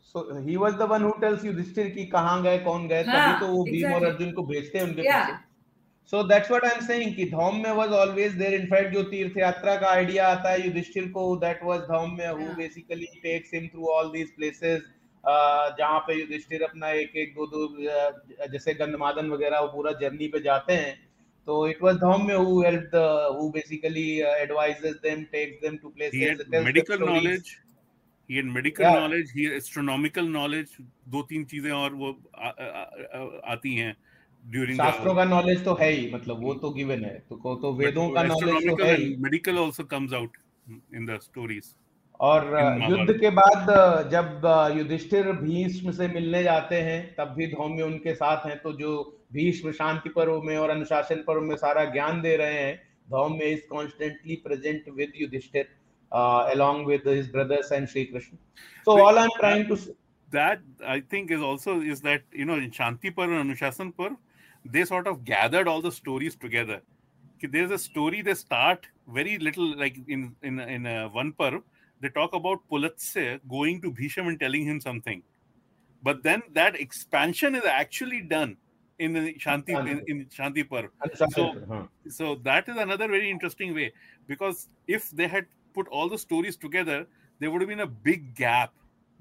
[0.00, 3.40] So he was the one who tells you Yudhishthir कि कहाँ गए, कौन गए, तभी
[3.40, 5.26] तो वो भीम और अर्जुन को भेजते हैं उनके yeah.
[6.12, 9.38] So that's what I am saying कि धौम में वाज ऑलवेज देयर इनफैक्ट जो तीर्थ
[9.38, 13.66] यात्रा का आइडिया आता है युधिष्ठिर को दैट वाज धौम में who basically takes him
[13.68, 14.82] through all these places
[15.78, 17.66] जहाँ पे युधिष्ठिर अपना एक एक दो दो
[18.52, 20.94] जैसे गंधमादन वगैरह वो पूरा जर्नी पे जाते हैं।
[21.46, 22.90] तो इट वाज धौम में who help
[23.38, 27.54] who basically advises them takes them to places medical knowledge
[28.30, 28.94] he had medical Yeah.
[28.94, 29.28] knowledge.
[29.34, 30.70] He had astronomical knowledge.
[31.08, 33.92] दो तीन चीज़ें और वो आ, आ, आ, आती हैं
[34.44, 38.08] during शास्त्रों का नॉलेज तो है ही मतलब वो तो गिवन है। तो तो वेदों
[38.10, 40.40] का नॉलेज तो है ही। medical also comes out
[40.98, 41.68] in the stories.
[42.20, 42.44] और
[42.90, 43.66] युद्ध के बाद
[44.10, 44.42] जब
[44.76, 48.92] युधिष्ठिर भीष्म से मिलने जाते हैं तब भी धौम्य उनके साथ हैं। तो जो
[49.32, 52.74] भीष्म शांति पर्व में और अनुशासन पर्व में सारा ज्ञान दे रहे हैं
[53.10, 55.68] Dhaumya is constantly present with Yudhishthir
[56.12, 58.36] along with his brothers and Shri Krishna
[58.86, 59.76] so all I am trying to
[60.28, 64.16] that I think is also is that you know in Shanti Parva Anushasan Parva
[64.64, 66.80] they sort of gathered all the stories together
[67.40, 68.86] कि there is a story they start
[69.16, 71.62] very little like in in in one parva
[72.00, 75.22] they talk about Pulatsya going to Bhisham and telling him something,
[76.02, 78.56] but then that expansion is actually done
[78.98, 80.88] in the Shanti in, in Shanti Parv.
[81.34, 81.88] So- हाँ.
[82.08, 83.92] so that is another very interesting way
[84.26, 87.06] because if they had put all the stories together
[87.38, 88.72] there would have been a big gap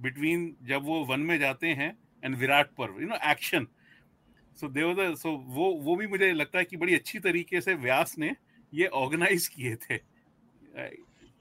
[0.02, 3.68] between जब वो one में जाते हैं and Virat Parva you know action
[4.62, 8.18] so they were so वो वो भी मुझे लगता है कि बड़ी अच्छी तरीके से व्यास
[8.20, 8.36] ने
[8.74, 10.00] ये ऑर्गेनाइज किए थे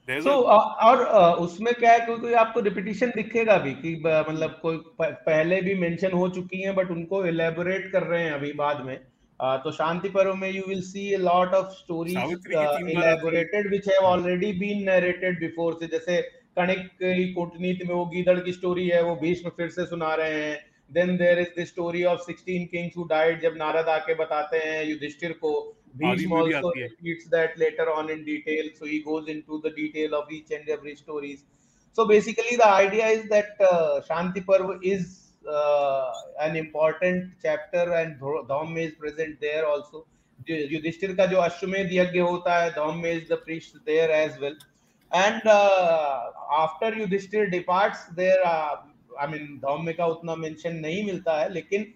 [0.09, 1.05] So, a- uh, और
[1.37, 6.29] उसमें क्या है कोई आपको रिपीटिशन दिखेगा भी कि मतलब कोई पहले भी मेंशन हो
[6.29, 8.99] चुकी हैं बट उनको एलेबोरेट कर रहे हैं अभी बाद में।
[9.41, 12.65] तो शांति पर्व में you will see a lot of stories है।
[13.05, 16.21] Elaborated which have already been narrated before से। जैसे
[16.55, 20.33] कणिक की कूटनीति में वो गीदड़ की स्टोरी है वो भीष्म फिर से सुना रहे
[20.33, 24.57] हैं। Then there is the story of 16 kings who died जब नारद आके बताते
[24.57, 29.27] हैं युधिष्ठिर को। भी also है। repeats that later on in detail so he goes
[29.27, 31.43] into the detail of each and every stories
[31.93, 35.05] so basically the idea is that uh, shanti parv is
[35.47, 40.05] uh, an important chapter and dhaum is present there also
[40.49, 44.57] Yu- Yudhishthir का जो अश्वमेध यज्ञ होता है धौम is the priest there as well
[45.11, 46.31] and uh,
[46.63, 48.75] after Yudhishthir departs there uh,
[49.19, 51.93] I mean Dhaumya का उतना mention नहीं मिलता है लेकिन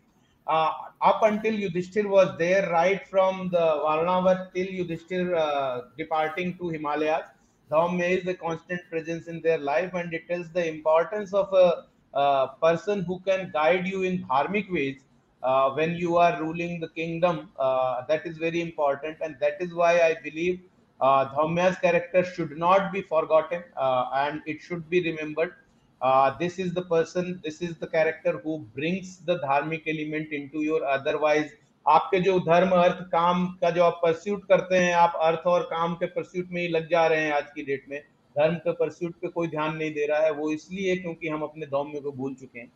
[0.50, 0.72] uh,
[1.02, 7.26] up until Yudhishthir was there, right from the Varnavat till Yudhishthir uh, departing to Himalayas.
[7.72, 11.86] Dhaumya is a constant presence in their life, and it tells the importance of a,
[12.14, 15.02] a person who can guide you in dharmic ways
[15.44, 17.50] uh, when you are ruling the kingdom.
[17.60, 20.60] Uh, that is very important, and that is why I believe
[21.02, 25.54] uh, Dhaumya's character should not be forgotten uh, and it should be remembered.
[26.02, 30.62] Uh, this is the person, this is the character who brings the dharmic element into
[30.62, 31.50] your otherwise.
[31.86, 35.94] आपके जो धर्म अर्थ काम का जो आप pursuit करते हैं आप अर्थ और काम
[35.96, 38.00] के परस्यूट में ही लग जा रहे हैं आज की डेट में।
[38.36, 41.66] धर्म के परस्यूट पे कोई ध्यान नहीं दे रहा है वो इसलिए क्योंकि हम अपने
[41.66, 42.72] धौम्य को भूल चुके हैं।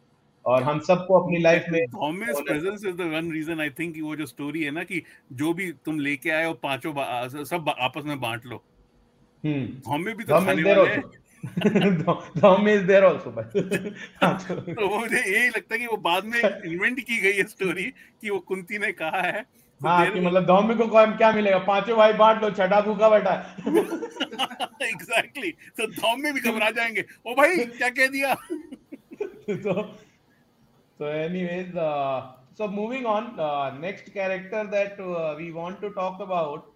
[0.45, 4.15] और हम सबको अपनी लाइफ में Thomas presence is the one reason I think वो
[4.15, 5.01] जो story है ना कि
[5.33, 6.93] जो भी तुम लेके आए हो पाँचों
[7.45, 8.63] सब आपस में बांट लो।
[9.43, 10.97] हम्म। धौम्य भी तो खाने वाले
[11.57, 13.45] there also but
[14.23, 17.43] हाँ, तो- तो मुझे यही लगता है कि वो बाद में इन्वेंट की गई है
[17.43, 17.83] स्टोरी
[18.21, 21.57] कि वो कुंती ने कहा है। तो हाँ कि मतलब धौम्य को क्या मिलेगा?
[21.57, 23.55] पाँचों भाई बांट लो छठा भूखा बैठा है।
[24.89, 28.35] एग्जैक्टली तो धौम्य भी घबरा जाएँगे। ओ भाई क्या कह दिया?
[31.01, 32.21] so anyways uh,
[32.59, 36.72] so moving on uh, next character that uh, we want to talk about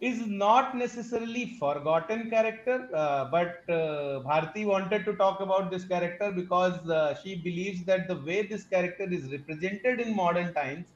[0.00, 6.30] is not necessarily forgotten character uh, but uh, bharti wanted to talk about this character
[6.32, 10.86] because uh, she believes that the way this character is represented in modern times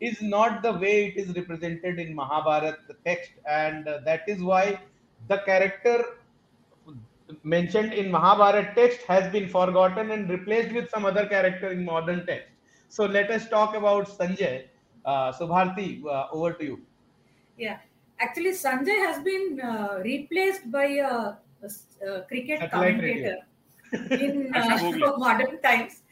[0.00, 4.80] is not the way it is represented in mahabharat text and uh, that is why
[5.28, 6.04] the character
[7.42, 12.26] mentioned in Mahabharata text has been forgotten and replaced with some other character in modern
[12.26, 12.48] text.
[12.88, 14.64] So let us talk about Sanjay.
[15.04, 16.80] Uh, so Bharti, uh, over to you.
[17.56, 17.78] Yeah,
[18.20, 21.68] actually Sanjay has been uh, replaced by a, a,
[22.06, 23.36] a cricket Satellite commentator
[24.10, 26.02] in uh, modern times.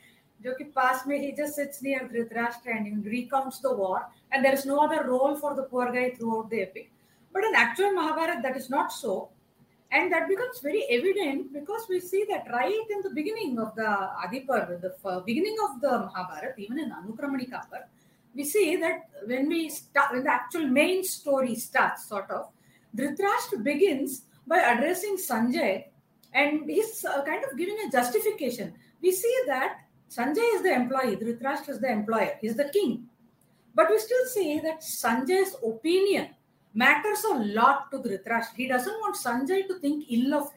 [0.45, 4.03] जो कि पास में ही just sits near Dhritarashtra and recounts the war
[4.33, 6.91] and there is no other role for the poor guy throughout the epic.
[7.33, 9.31] But in actual mahabharat that is not so.
[9.93, 13.91] And that becomes very evident because we see that right in the beginning of the
[14.25, 17.85] Adiparva the beginning of the Mahabharata even in Anukramanika Parv
[18.37, 22.51] we see that when we start, when the actual main story starts, sort of,
[22.97, 25.87] Dhritarashtra begins by addressing Sanjay
[26.33, 28.75] and he's uh, kind of giving a justification.
[29.03, 29.79] We see that
[30.11, 33.07] Sanjay is the employee, Dhritarashtra is the employer, he's the king.
[33.75, 36.29] But we still see that Sanjay's opinion
[36.75, 38.57] matters a lot to Dhritarashtra.
[38.57, 40.51] He doesn't want Sanjay to think ill of.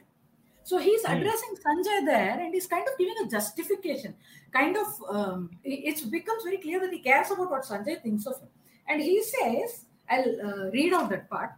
[0.70, 1.14] So he's Hmm.
[1.14, 4.12] addressing Sanjay there and he's kind of giving a justification.
[4.58, 8.28] Kind of, um, it it becomes very clear that he cares about what Sanjay thinks
[8.32, 8.50] of him.
[8.88, 11.52] And he says, I'll uh, read out that part.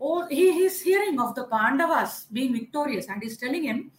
[0.00, 3.90] Oh, he, he's hearing of the Pandavas being victorious and he's telling him,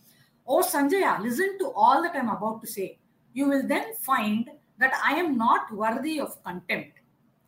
[0.48, 3.00] Oh, Sanjaya, listen to all that I'm about to say.
[3.34, 7.00] You will then find that I am not worthy of contempt.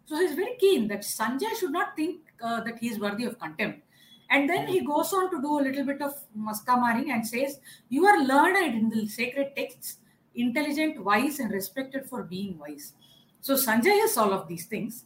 [0.07, 3.37] So he's very keen that Sanjay should not think uh, that he is worthy of
[3.37, 3.83] contempt.
[4.29, 7.59] And then he goes on to do a little bit of maskamaring and says,
[7.89, 9.97] You are learned in the sacred texts,
[10.35, 12.93] intelligent, wise, and respected for being wise.
[13.41, 15.05] So Sanjay is all of these things.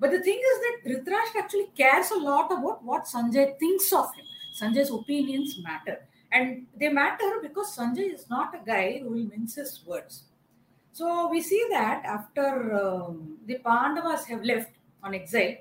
[0.00, 4.14] But the thing is that Dhritarashtra actually cares a lot about what Sanjay thinks of
[4.14, 4.24] him.
[4.58, 6.06] Sanjay's opinions matter.
[6.32, 10.24] And they matter because Sanjay is not a guy who will mince his words.
[10.92, 15.56] So we see that after um, the Pandavas have left on exile,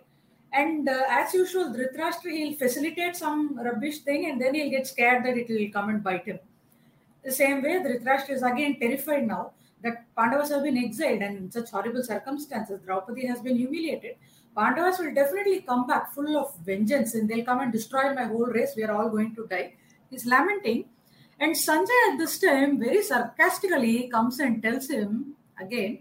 [0.53, 5.23] and uh, as usual, Dhritarashtra he'll facilitate some rubbish thing, and then he'll get scared
[5.25, 6.39] that it will come and bite him.
[7.23, 9.51] The same way, Dhritarashtra is again terrified now
[9.83, 14.15] that Pandavas have been exiled and in such horrible circumstances, Draupadi has been humiliated.
[14.55, 18.45] Pandavas will definitely come back full of vengeance and they'll come and destroy my whole
[18.45, 18.73] race.
[18.75, 19.75] We are all going to die.
[20.09, 20.85] He's lamenting.
[21.39, 25.99] And Sanjay at this time very sarcastically comes and tells him again,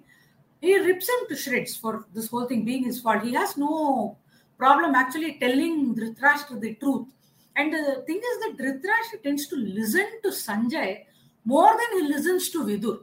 [0.61, 3.23] he rips him to shreds for this whole thing being his fault.
[3.23, 4.19] He has no
[4.61, 7.09] problem actually telling Dhritarashtra the truth.
[7.57, 11.05] And the thing is that Dhritarashtra tends to listen to Sanjay
[11.45, 13.01] more than he listens to Vidur.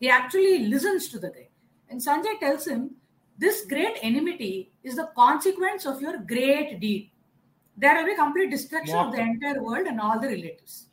[0.00, 1.48] He actually listens to the guy.
[1.90, 2.92] And Sanjay tells him,
[3.36, 7.10] This great enmity is the consequence of your great deed.
[7.76, 10.86] There will be complete destruction of the entire world and all the relatives.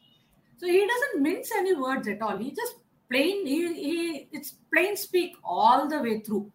[0.57, 2.37] So he doesn't mince any words at all.
[2.37, 2.75] He just
[3.09, 6.51] plain, he, he it's plain speak all the way through.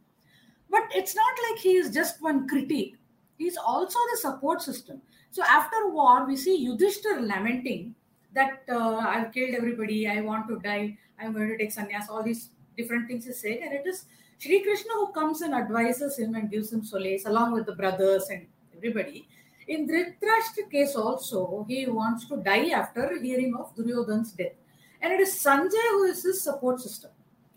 [0.70, 2.96] But it's not like he is just one critique.
[3.40, 5.00] He's also the support system.
[5.30, 7.94] So after war, we see Yudhishthir lamenting
[8.34, 12.22] that uh, I've killed everybody, I want to die, I'm going to take sannyas, all
[12.22, 13.60] these different things he said.
[13.62, 14.04] And it is
[14.38, 18.28] Sri Krishna who comes and advises him and gives him solace along with the brothers
[18.28, 19.26] and everybody.
[19.68, 24.52] In Dhritarashtra case also, he wants to die after hearing of Duryodhan's death.
[25.00, 27.12] And it is Sanjay who is his support system,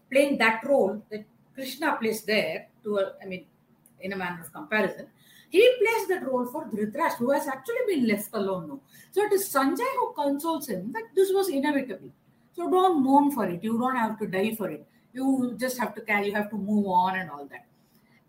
[0.10, 1.26] playing that role that
[1.56, 3.46] Krishna plays there to, a, I mean,
[4.00, 5.08] in a manner of comparison.
[5.54, 8.80] He plays that role for Dhritarashtra, who has actually been left alone now.
[9.12, 12.10] So it is Sanjay who consoles him that this was inevitable.
[12.54, 13.64] So don't mourn for it.
[13.64, 14.84] You don't have to die for it.
[15.14, 17.68] You just have to carry, you have to move on and all that.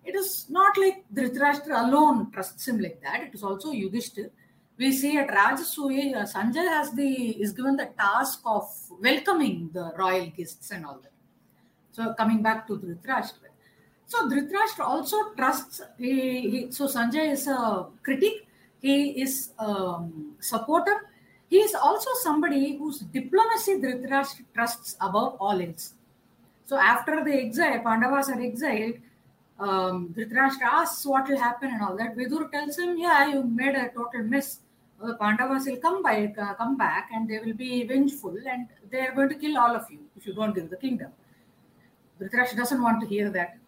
[0.04, 3.22] It is not like Dhritarashtra alone trusts him like that.
[3.22, 4.28] It is also Yudhishthir.
[4.76, 7.10] We see at Rajasuya, uh, Sanjay has the
[7.40, 8.68] is given the task of
[9.00, 11.12] welcoming the royal guests and all that.
[11.92, 13.53] So coming back to Dhritarashtra.
[14.14, 18.46] So Dhritarashtra also trusts, he, he, so Sanjay is a critic,
[18.80, 20.06] he is a
[20.38, 21.08] supporter,
[21.50, 25.94] he is also somebody whose diplomacy Dhritarashtra trusts above all else.
[26.66, 28.94] So after the exile, Pandavas are exiled,
[29.58, 32.16] um, Dhritarashtra asks what will happen and all that.
[32.16, 34.60] Vidur tells him, yeah, you made a total mess.
[35.02, 39.00] The Pandavas will come by, uh, come back and they will be vengeful and they
[39.00, 41.10] are going to kill all of you if you don't give the kingdom.
[42.20, 43.58] Dhritarashtra doesn't want to hear that.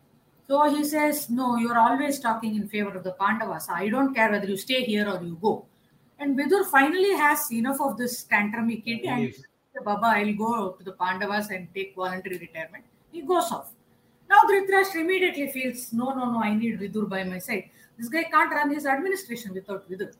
[0.48, 3.68] So he says, no, you're always talking in favor of the Pandavas.
[3.68, 5.66] I don't care whether you stay here or you go.
[6.18, 9.42] And Vidur finally has enough of this tantrumy kid and Yes.
[9.84, 12.84] Baba, I'll go to the Pandavas and take voluntary retirement.
[13.12, 13.72] He goes off.
[14.28, 17.64] Now Dhritarashtra immediately feels, no, no, no, I need Vidur by my side.
[17.98, 20.12] This guy can't run his administration without Vidur.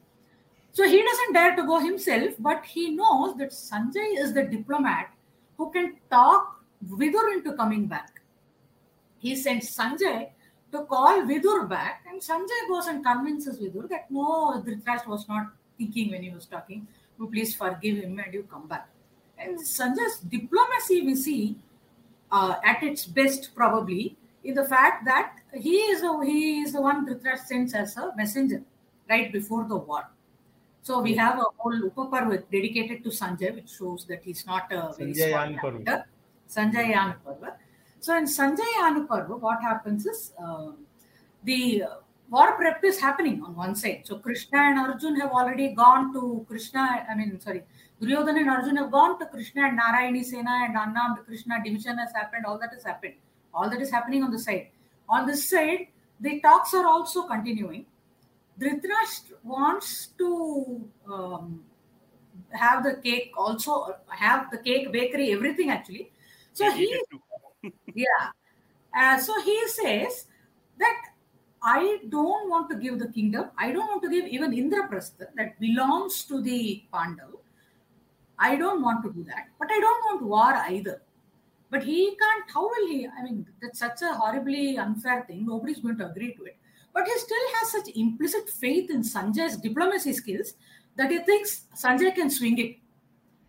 [0.73, 5.11] So he doesn't dare to go himself, but he knows that Sanjay is the diplomat
[5.57, 8.21] who can talk Vidur into coming back.
[9.19, 10.31] He sends Sanjay
[10.73, 15.49] to call Vidur back, and Sanjay goes and convinces Vidur that no, Dhritarashtra was not
[15.79, 16.87] thinking when he was talking.
[17.19, 18.89] You please forgive him and you come back.
[19.39, 21.57] And Sanjay's diplomacy we see
[22.31, 26.81] uh, at its best probably in the fact that he is a, he is the
[26.81, 28.63] one Dhritarashtra sends as a messenger
[29.09, 30.09] right before the war.
[30.83, 34.95] So we have a whole Upaparva dedicated to Sanjay, which shows that he's not a
[34.97, 36.05] very Sanjay small Yan Parva.
[36.49, 37.57] Sanjay Yan Parva.
[38.01, 40.73] So in Sanjay Yan Parva, what happens is uh,
[41.45, 41.85] the
[42.31, 44.03] war prep is happening on one side.
[44.05, 47.63] So Krishna and Arjun have already gone to Krishna, I mean, sorry,
[48.01, 52.13] Duryodhana and Arjun have gone to Krishna and Narayani Sena and unarmed Krishna division has
[52.13, 52.45] happened.
[52.47, 53.15] All that has happened.
[53.55, 54.69] All that is happening on the side.
[55.09, 55.89] On this side,
[56.21, 57.87] the talks are also continuing.
[58.61, 61.63] Dhritarashtra wants to um,
[62.51, 66.11] have the cake also, have the cake bakery, everything actually.
[66.53, 67.21] So He he needed to.
[67.97, 68.31] Yeah.
[68.97, 70.27] Uh, so he says
[70.79, 71.03] that
[71.63, 73.51] I don't want to give the kingdom.
[73.59, 77.35] I don't want to give even Indraprastha that belongs to the Pandav.
[78.39, 79.49] I don't want to do that.
[79.59, 81.03] But I don't want war either.
[81.71, 83.09] But he can't, how will he?
[83.09, 85.47] I mean, that's such a horribly unfair thing.
[85.47, 86.57] Nobody's going to agree to it.
[86.95, 90.55] But he still has such implicit faith in Sanjay's diplomacy skills
[90.97, 92.77] that he thinks Sanjay can swing it.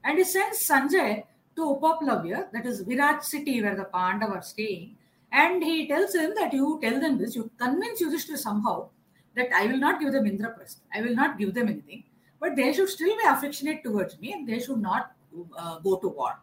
[0.03, 1.23] and he sends Sanjay
[1.57, 4.95] to Upaplavya, that is Virat city where the Pandavas are staying,
[5.31, 8.87] and he tells him that you tell them this, you convince Yudhishthira somehow
[9.35, 12.03] that I will not give them Indraprastha, I will not give them anything,
[12.39, 15.11] but they should still be affectionate towards me and they should not
[15.57, 16.39] uh, go to war.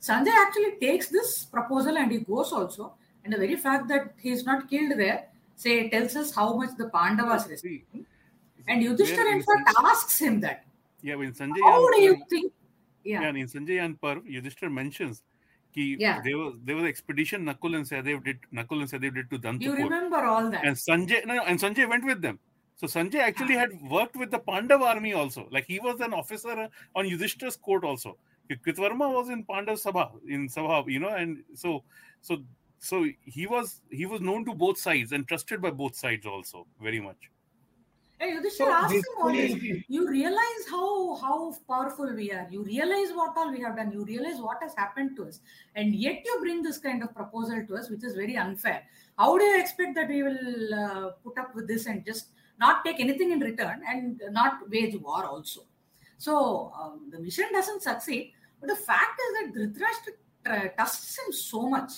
[0.00, 4.30] Sanjay actually takes this proposal and he goes also, and the very fact that he
[4.30, 8.06] is not killed there, say, tells us how much the Pandavas respect him.
[8.66, 10.64] And Yudhishthira, in fact, asks him that.
[11.02, 11.60] Yeah, when Sanjay.
[11.62, 12.52] How do you think?
[13.04, 15.22] Yeah, yeah in Sanjay and Parv, Yudhishthira mentions
[15.76, 16.20] कि yeah.
[16.24, 19.62] there was there was expedition Nakul and Sahadev did Nakul and Sahadev did to Dantapur.
[19.62, 20.64] You remember all that.
[20.64, 22.38] And Sanjay no, and Sanjay went with them.
[22.76, 23.60] So Sanjay actually ah.
[23.60, 25.48] had worked with the Pandav army also.
[25.50, 28.16] Like he was an officer on Yudhishthira's court also.
[28.50, 31.84] Kritvarma was in Pandav Sabha in Sabha, you know, and so
[32.20, 32.42] so
[32.78, 36.66] so he was he was known to both sides and trusted by both sides also
[36.80, 37.30] very much.
[38.22, 42.46] Hey, so ask him you realize how how powerful we are.
[42.50, 43.90] You realize what all we have done.
[43.90, 45.40] You realize what has happened to us,
[45.74, 48.84] and yet you bring this kind of proposal to us, which is very unfair.
[49.18, 52.28] How do you expect that we will uh, put up with this and just
[52.60, 55.62] not take anything in return and not wage war also?
[56.18, 58.34] So um, the mission doesn't succeed.
[58.60, 61.92] But the fact is that Dhritarashtra trusts him so much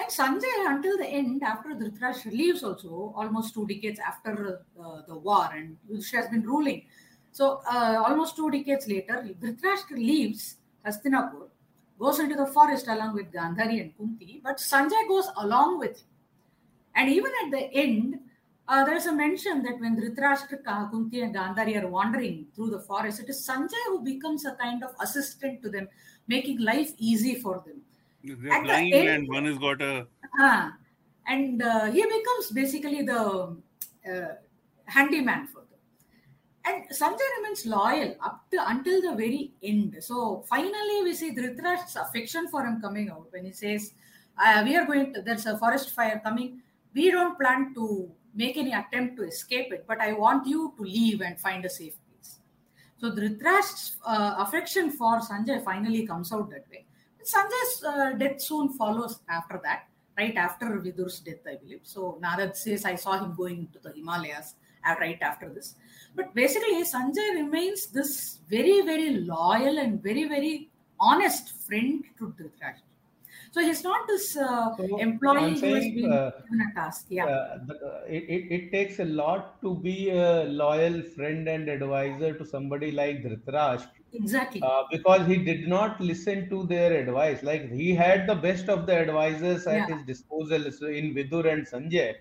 [0.00, 5.16] and Sanjay, until the end, after Dhritarashtra leaves, also almost two decades after uh, the
[5.16, 6.86] war, and she has been ruling.
[7.32, 11.48] So, uh, almost two decades later, Dhritarashtra leaves Hastinapur,
[11.98, 16.06] goes into the forest along with Gandhari and Kunti, but Sanjay goes along with him.
[16.96, 18.18] And even at the end,
[18.66, 22.80] uh, there is a mention that when Dhritarashtra, Kunti, and Gandhari are wandering through the
[22.80, 25.88] forest, it is Sanjay who becomes a kind of assistant to them,
[26.26, 27.82] making life easy for them.
[28.24, 30.06] They're blind the and one has got a.
[30.40, 30.70] Uh,
[31.26, 33.56] and uh, he becomes basically the
[34.10, 34.34] uh,
[34.84, 35.66] handyman for them.
[36.64, 39.96] And Sanjay remains loyal up to until the very end.
[40.00, 43.92] So finally, we see Dhritarashtra's affection for him coming out when he says,
[44.38, 45.22] uh, "We are going to.
[45.22, 46.60] There's a forest fire coming.
[46.92, 50.82] We don't plan to make any attempt to escape it, but I want you to
[50.82, 52.38] leave and find a safe place."
[52.98, 56.84] So Dhritarashtra's uh, affection for Sanjay finally comes out that way.
[57.24, 59.84] Sanjay's uh, death soon follows after that,
[60.16, 61.80] right after Vidur's death, I believe.
[61.82, 64.54] So Narad says, I saw him going to the Himalayas
[64.86, 65.74] uh, right after this.
[66.14, 72.90] But basically, Sanjay remains this very, very loyal and very, very honest friend to Dhritarashtra.
[73.52, 77.06] So he's not this uh, so employee saying, who has been uh, given a task.
[77.08, 77.26] Yeah.
[77.26, 81.68] Uh, the, uh, it, it, it, takes a lot to be a loyal friend and
[81.68, 84.60] advisor to somebody like Dhritarashtra Exactly.
[84.62, 87.42] Uh, because he did not listen to their advice.
[87.42, 89.96] Like he had the best of the advisors at yeah.
[89.96, 92.14] his disposal in Vidur and Sanjay.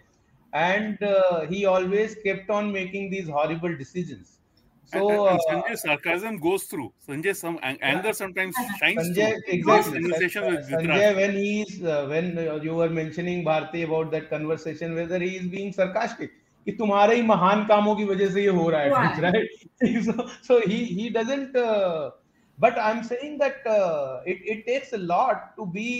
[0.53, 4.39] And uh, he always kept on making these horrible decisions.
[4.85, 6.91] So and, and, and uh, sarcasm goes through.
[7.07, 9.53] Sanjay some anger sometimes shines Sanjay, through.
[9.53, 10.01] Exactly.
[10.01, 14.95] Conversation with Sanjay, when he's uh, when uh, you were mentioning Bharti about that conversation,
[14.95, 16.31] whether he is being sarcastic
[16.69, 19.67] कि तुम्हारे ही महान कामों की वजह से ये हो रहा है right
[22.57, 23.67] but I am saying that
[24.27, 25.91] it it takes lot to be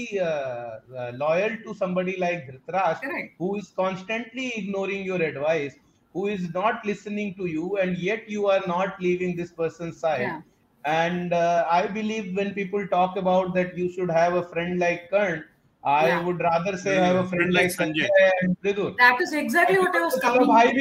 [1.18, 5.78] loyal to somebody like Dhritarashtra who is constantly ignoring your advice
[6.16, 10.42] who is not listening to you and yet you are not leaving this person side
[10.84, 15.40] and I believe when people talk about that you should have a friend like Karna
[15.84, 16.24] I yeah.
[16.26, 17.04] would rather say yeah.
[17.04, 18.10] I have a friend like Sanjay,
[18.42, 18.58] and
[18.98, 20.74] That is exactly what I was talking about.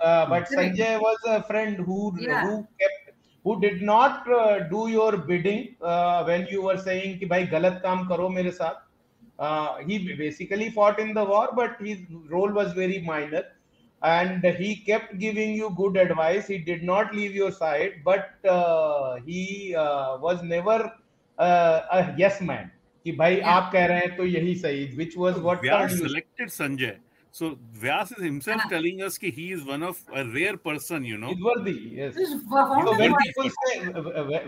[0.00, 2.46] Uh, but Sanjay was a friend who yeah.
[2.46, 7.26] who kept who did not uh, do your bidding uh, when you were saying ki
[7.26, 8.78] bhai galat kaam karo mere saath.
[9.38, 13.44] Uh, he basically fought in the war, but his role was very minor.
[14.02, 16.46] And he kept giving you good advice.
[16.46, 20.92] He did not leave your side, but uh, he uh, was never
[21.38, 22.70] uh, a yes man.
[23.04, 23.44] कि भाई yeah.
[23.44, 26.96] आप कह रहे हैं तो यही सही was what Vyas selected Sanjay
[27.32, 28.70] so Vyas is himself yeah.
[28.70, 32.14] telling us that he is one of a rare person you know he's worthy yes
[32.14, 33.78] so when people say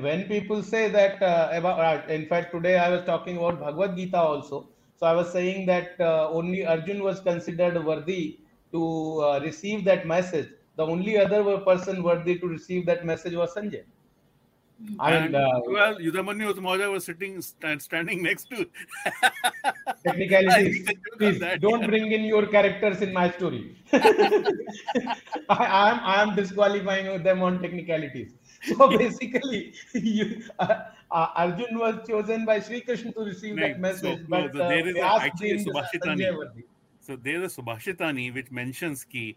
[0.07, 3.96] when people say that uh, about uh, in fact today I was talking about Bhagavad
[3.96, 8.38] Gita also so I was saying that uh, only Arjun was considered worthy
[8.72, 8.82] to
[9.22, 13.84] uh, receive that message the only other person worthy to receive that message was Sanjay
[15.01, 18.66] and, uh, well, Yudhamanyu Uttamoja was sitting stand, standing next to.
[20.05, 20.89] technicalities.
[21.18, 21.87] Please that, don't yeah.
[21.87, 23.76] bring in your characters in my story.
[23.93, 28.33] I am I am disqualifying them on technicalities.
[28.64, 30.74] So basically, you, uh,
[31.11, 33.74] uh, Arjun was chosen by Sri Krishna to receive right.
[33.74, 34.20] that message.
[34.20, 36.62] So, but no, there is a, actually Subhashitani.
[37.01, 39.37] So there is a Subhashitani which mentions ki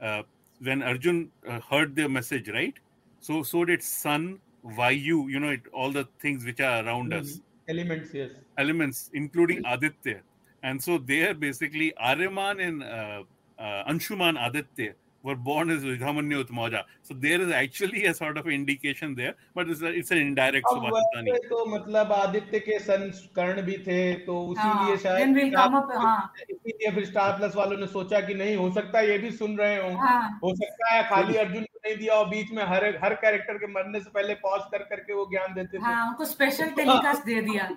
[0.00, 0.22] uh,
[0.60, 2.74] when Arjun uh, heard the message, right?
[3.20, 7.12] So so did son Vayu, you you know, it, all the things which are around
[7.12, 7.78] us, Mm-hmm.
[7.78, 8.30] Elements, yes.
[8.58, 10.22] elements, including Aditya.
[10.62, 13.22] And so they are basically, Aryaman and uh,
[13.58, 16.84] uh, Anshuman Aditya were born as Yudhamanyu Utmoja.
[17.02, 20.66] So there is actually a sort of indication there, but it's, a, it's an indirect
[20.66, 21.34] Subhasitani.
[21.48, 25.74] तो मतलब आदित्य के सन कर्ण भी थे तो हाँ, उसीलिए शायद then we'll come
[25.74, 26.32] up, हाँ.
[26.50, 29.56] इसीलिए फिर स्टार प्लस वालों ने सोचा कि नहीं हो सकता है ये भी सुन
[29.58, 30.40] रहे हो हाँ.
[30.44, 33.72] हो सकता है खाली अर्जुन को नहीं दिया और बीच में हर हर कैरेक्टर के
[33.72, 37.40] मरने से पहले पॉज कर करके वो ज्ञान देते थे हाँ उनको स्पेशल टेलीकास्ट दे
[37.50, 37.70] दिया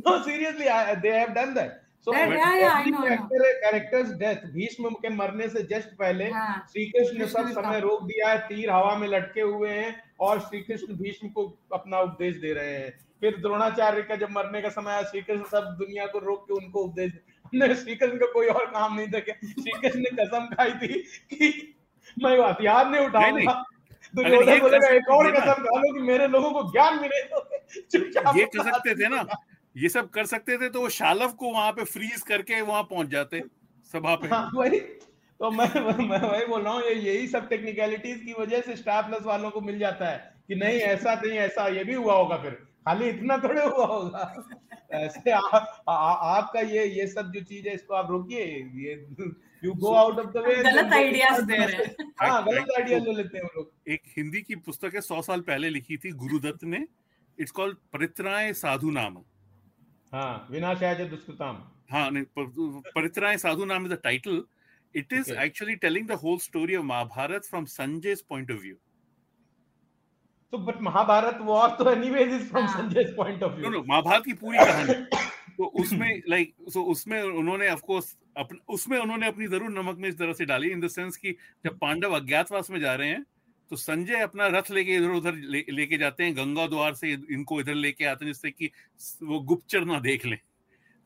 [0.00, 1.82] No, seriously, I, they have done that.
[2.06, 3.28] So Yeah, yeah, yeah, I know, I know.
[3.62, 6.66] character's death, Bhishma के मरने से जस्ट पहले हाँ.
[6.72, 10.40] श्री कृष्ण ने सब समय रोक दिया है तीर हवा में लटके हुए हैं और
[10.40, 12.90] श्री कृष्ण भीष्म को अपना उपदेश दे रहे हैं
[13.20, 16.54] फिर द्रोणाचार्य का जब मरने का समय आया श्री कृष्ण सब दुनिया को रोक के
[16.54, 17.12] उनको उपदेश
[17.82, 21.02] श्री कृष्ण का कोई और काम नहीं था क्या श्री कृष्ण ने कसम खाई थी
[21.32, 21.74] कि
[22.22, 23.64] मैं हथियार नहीं। उठाऊँगा
[24.14, 28.44] दुर्योधन बोलेगा एक और। कसम खा लो कि मेरे लोगों को ज्ञान मिले चुपचाप ये
[28.56, 29.22] कर सकते थे ना
[29.76, 33.08] ये सब कर सकते थे तो वो शालव को वहाँ पे फ्रीज करके वहाँ पहुँच
[33.08, 33.42] जाते
[33.94, 34.78] सभा पे। हाँ वही।
[35.40, 35.68] तो मैं
[36.08, 39.60] मैं वही बोल रहा हूँ यही सब टेक्निकलिटीज की वजह से स्टार प्लस वालों को
[39.60, 42.50] मिल जाता है कि नहीं ऐसा नहीं ऐसा ये भी हुआ होगा फिर।
[42.86, 44.44] खाली इतना थोड़े हुआ होगा।
[44.92, 45.58] ऐसे आ, आ,
[45.88, 48.44] आ, आपका ये ये सब जो चीज़ है इसको आप रोकिए।
[48.76, 48.94] ये
[49.64, 53.12] you go out of the way गलत ideas दे रहे हैं। हाँ गलत आइडिया ले
[53.12, 56.86] लेते हैं लोग। एक हिंदी की पुस्तक है सौ साल पहले लिखी थी गुरुदत्त ने।
[57.38, 59.16] इट्स कॉल्ड परित्राय साधु नाम
[60.12, 60.48] हाँ,
[61.90, 62.10] हाँ
[63.36, 64.44] साधु नाम is a title
[64.96, 68.74] it is actually telling the whole story of Mahabharata from Sanjay point of view
[70.52, 71.84] तो बट महाभारत वॉर तो
[72.38, 74.94] from Sanjay point of view Mahabharata की पूरी कहानी।
[75.58, 78.16] तो उसमें लाइक like, so उसमें उन्होंने ऑफ़ कोर्स
[78.68, 81.78] उसमें उन्होंने अपनी ज़रूर नमक में इस तरह से डाली इन द सेंस कि जब
[81.78, 83.24] पांडव अज्ञातवास में जा रहे हैं
[83.70, 87.60] तो संजय अपना रथ लेके इधर उधर लेके ले, जाते हैं गंगा द्वार से इनको
[87.60, 88.70] इधर लेके आते हैं जिससे कि
[89.22, 90.38] वो गुप्तचर ना देख लें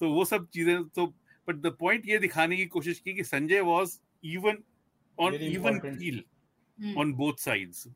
[0.01, 1.07] तो वो सब चीज़ें तो
[1.49, 4.59] बट द पॉइंट ये दिखाने की कोशिश की कि Sanjay was even
[5.21, 5.79] on even.
[5.79, 6.23] कील
[6.83, 6.99] Hmm.
[6.99, 7.89] On both sides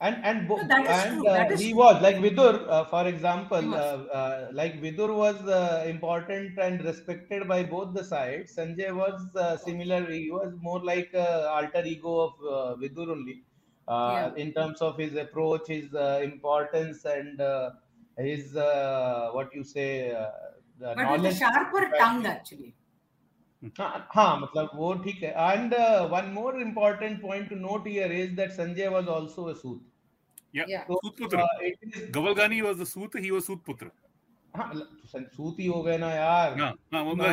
[0.00, 1.76] and and bo- No, and uh, is he true.
[1.76, 3.80] was like Vidur, uh, for example, was.
[3.80, 8.56] uh, uh, like Vidur was uh, important and respected by both the sides.
[8.56, 13.36] Sanjay was uh, similar; he was more like a alter ego of uh, Vidur only,
[13.87, 14.35] uh, Yeah.
[14.37, 17.69] in terms of his approach, his uh, importance, and uh,
[18.17, 19.89] his uh, what you say.
[20.13, 20.27] Uh,
[20.79, 22.73] the but with a knowledge sharper tongue actually
[23.77, 25.73] हाँ हाँ, मतलब वो ठीक है and
[26.11, 29.81] one more important point two note here is that Sanjay was also a सूत
[30.55, 30.85] या Yeah.
[30.87, 33.89] तो सूतपुत्र it is गवलगानी was the Suta he was सूतपुत्र
[34.53, 37.27] हाँ ल- सूत ही हो गए ना यार हाँ हाँ वो ना।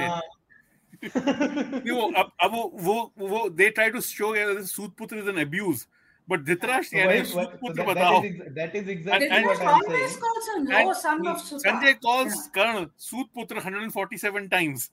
[1.05, 4.33] नहीं, वो अब अब वो वो वो they try to show
[4.75, 5.87] सूतपुत्र is an abuse
[6.32, 8.56] But Dhritarashtra and his Suputra batao.
[8.56, 11.70] That is exactly and, what I'm calls a no oh, son of Suta.
[11.70, 12.52] Sanjay calls yeah.
[12.54, 14.92] Karna Sutputra 147 times.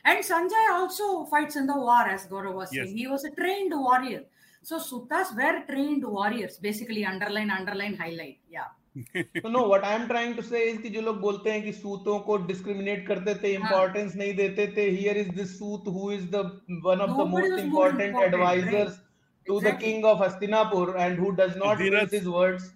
[0.06, 2.86] And Sanjay also fights in the war, as Gaurav was saying.
[2.86, 2.96] Yes.
[2.96, 4.24] He was a trained warrior.
[4.62, 8.38] So Sutas were trained warriors, basically underline, underline, highlight.
[8.50, 8.68] Yeah.
[8.96, 12.18] तो no what I am trying to say is जो लोग बोलते हैं कि सूतों
[12.28, 14.18] को discriminate करते थे importance हाँ.
[14.18, 16.44] नहीं देते थे here is this Sut who is the
[16.86, 18.98] one of the most important advisers
[19.46, 22.72] to the king of Hastinapur and who does not use his words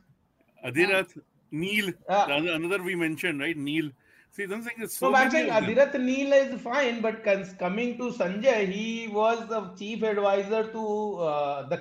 [0.62, 1.18] Adhirath
[1.52, 3.92] nil another we mention right नील
[4.32, 7.98] See, don't think it's so, so I'm saying Adhirath Neel is fine, but cons- coming
[7.98, 11.78] to Sanjay, he was the chief advisor to uh, the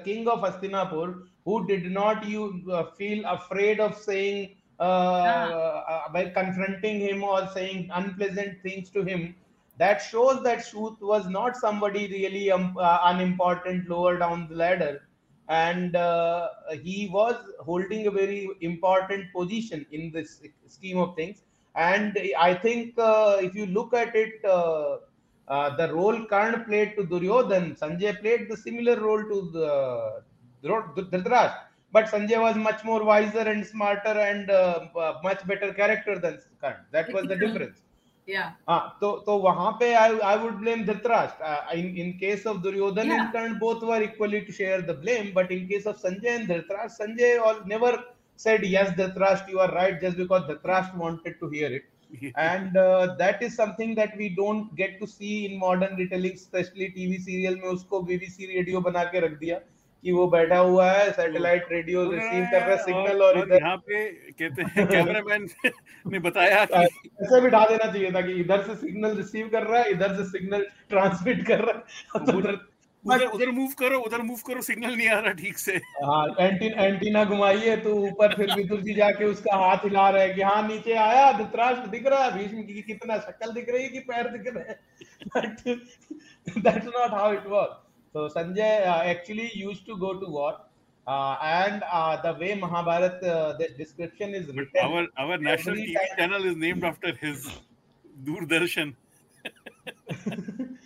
[1.50, 4.84] who did not you uh, feel afraid of saying uh,
[5.94, 9.36] uh, by confronting him or saying unpleasant things to him.
[9.78, 14.94] That shows that Sut was not somebody really um, uh, unimportant lower down the ladder,
[15.48, 16.50] and uh,
[16.84, 21.44] he was holding a very important position in this scheme of things.
[21.76, 24.98] And I think uh, if you look at it, uh,
[25.48, 30.24] uh, the role Karn played to Duryodhan, Sanjay played the similar role to the
[30.64, 31.64] Dhritarashtra.
[31.92, 36.40] But Sanjay was much more wiser and smarter and uh, uh, much better character than
[36.62, 36.76] Karn.
[36.92, 37.80] That was the difference.
[38.28, 38.52] Yeah.
[38.70, 41.42] हाँ तो तो वहाँ पे I I would blame Dhritarashtra.
[41.42, 43.24] Uh, in in case of Duryodhan Yeah.
[43.24, 45.32] and Karn, both were equally to share the blame.
[45.34, 48.04] But in case of Sanjay and Dhritarashtra, Sanjay all never
[48.36, 51.86] said yes, Dhritarashtra, you are right, just because Dhritarashtra wanted to hear it.
[52.38, 56.88] and uh, that is something that we don't get to see in modern retelling especially
[56.96, 59.60] tv serial में उसको BBC radio बना के रख दिया
[60.04, 63.76] कि वो बैठा हुआ है सैटेलाइट रेडियो रिसीव कर रहा है सिग्नल और इधर यहाँ
[63.88, 65.48] पे कहते हैं कैमरामैन
[66.06, 66.84] ने बताया कि
[67.24, 70.26] ऐसे बिठा देना चाहिए था कि इधर से सिग्नल रिसीव कर रहा है इधर से
[70.30, 71.84] सिग्नल ट्रांसमिट कर रहा है।
[72.16, 72.58] और उधर
[73.04, 76.84] उधर उधर मूव करो उधर मूव करो सिग्नल नहीं आ रहा ठीक से। हाँ एंटीना
[76.84, 80.68] एंटीना घुमाइए तो ऊपर फिर विदुर जी जाके उसका हाथ हिला रहे हैं कि हाँ
[80.68, 84.28] नीचे आया धृतराष्ट्र दिख रहा है भीष्म की कितना शक्ल दिख रही है कि पैर
[84.38, 85.78] दिख रहे हैं।
[86.58, 87.70] That's not how it was
[88.14, 90.54] so sanjay uh, actually used to go to war
[91.08, 95.94] uh, and uh, the way mahabharat uh, the description is written our our national tv
[95.98, 97.48] time- channel is named after his
[98.24, 98.96] doordarshan.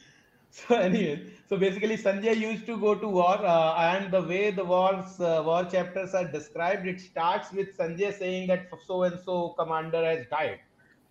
[0.50, 4.64] So anyway so basically sanjay used to go to war uh, and the way the
[4.64, 9.38] wars uh, war chapters are described it starts with sanjay saying that so and so
[9.60, 10.60] commander has died.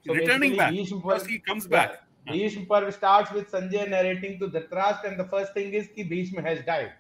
[0.06, 0.70] So returning back.
[0.76, 5.24] Bhishma first he comes back Bhishma Parv starts with Sanjay narrating to Dhritarashtra, and the
[5.24, 6.92] first thing is that Bhishma has died.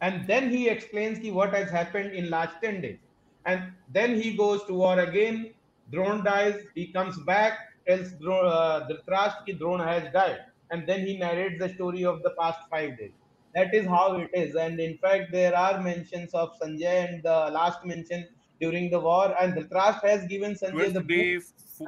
[0.00, 2.98] And then he explains ki what has happened in last 10 days.
[3.46, 5.54] And then he goes to war again.
[5.90, 6.62] Drone dies.
[6.74, 10.40] He comes back, tells Dro- uh, Dhritarashtra ki Drona has died.
[10.70, 13.12] And then he narrates the story of the past five days.
[13.54, 14.54] That is how it is.
[14.56, 18.28] And in fact, there are mentions of Sanjay and the last mention
[18.60, 19.34] during the war.
[19.40, 21.30] And Dhritarashtra has given Sanjay the book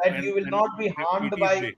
[0.03, 1.77] that and- you will and not be harmed by day.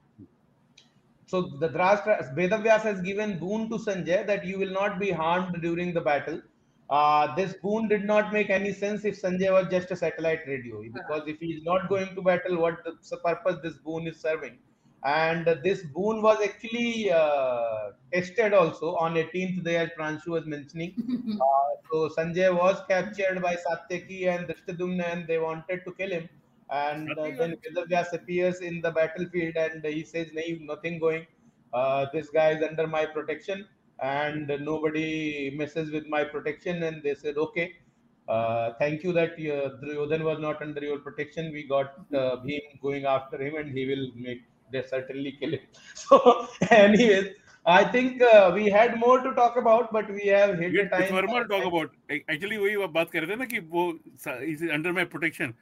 [1.31, 5.63] So the Drashtra, Vedavyas has given boon to Sanjay that you will not be harmed
[5.63, 6.43] during the battle.
[6.91, 10.83] Uh, this boon did not make any sense if Sanjay was just a satellite radio
[10.93, 14.59] because if he is not going to battle, what the purpose this boon is serving?
[15.05, 20.95] And this boon was actually uh, tested also on 18th day, as Pranshu was mentioning.
[21.41, 26.29] Uh, so Sanjay was captured by Satyaki and Dhrishtadyumna, and they wanted to kill him
[26.72, 31.28] And uh, Nothing then Vedavyas appears in the battlefield and he says, "Nahi, nothing going.
[31.74, 33.68] Uh, this guy is under my protection,
[34.02, 37.68] and nobody messes with my protection." And they said, "Okay,
[38.28, 41.54] uh, thank you that uh, Duryodhan was not under your protection.
[41.54, 45.66] We got uh, Bhim going after him, and he will make they certainly kill him."
[45.94, 47.34] So, anyways.
[47.68, 50.84] I think uh, we had more to talk about, but we have hit We the
[50.84, 51.02] had time.
[51.02, 51.96] Pitwarma to talk about.
[52.12, 53.86] Actually, वही वो बात कर रहे थे ना कि वो
[54.52, 55.54] is under my protection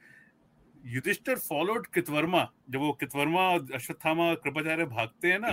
[0.85, 5.47] Yudhishthir followed Kritavarma जब वो कृतवर्मा और अश्वत्थामा और कृपाचार्य भागते हैं ना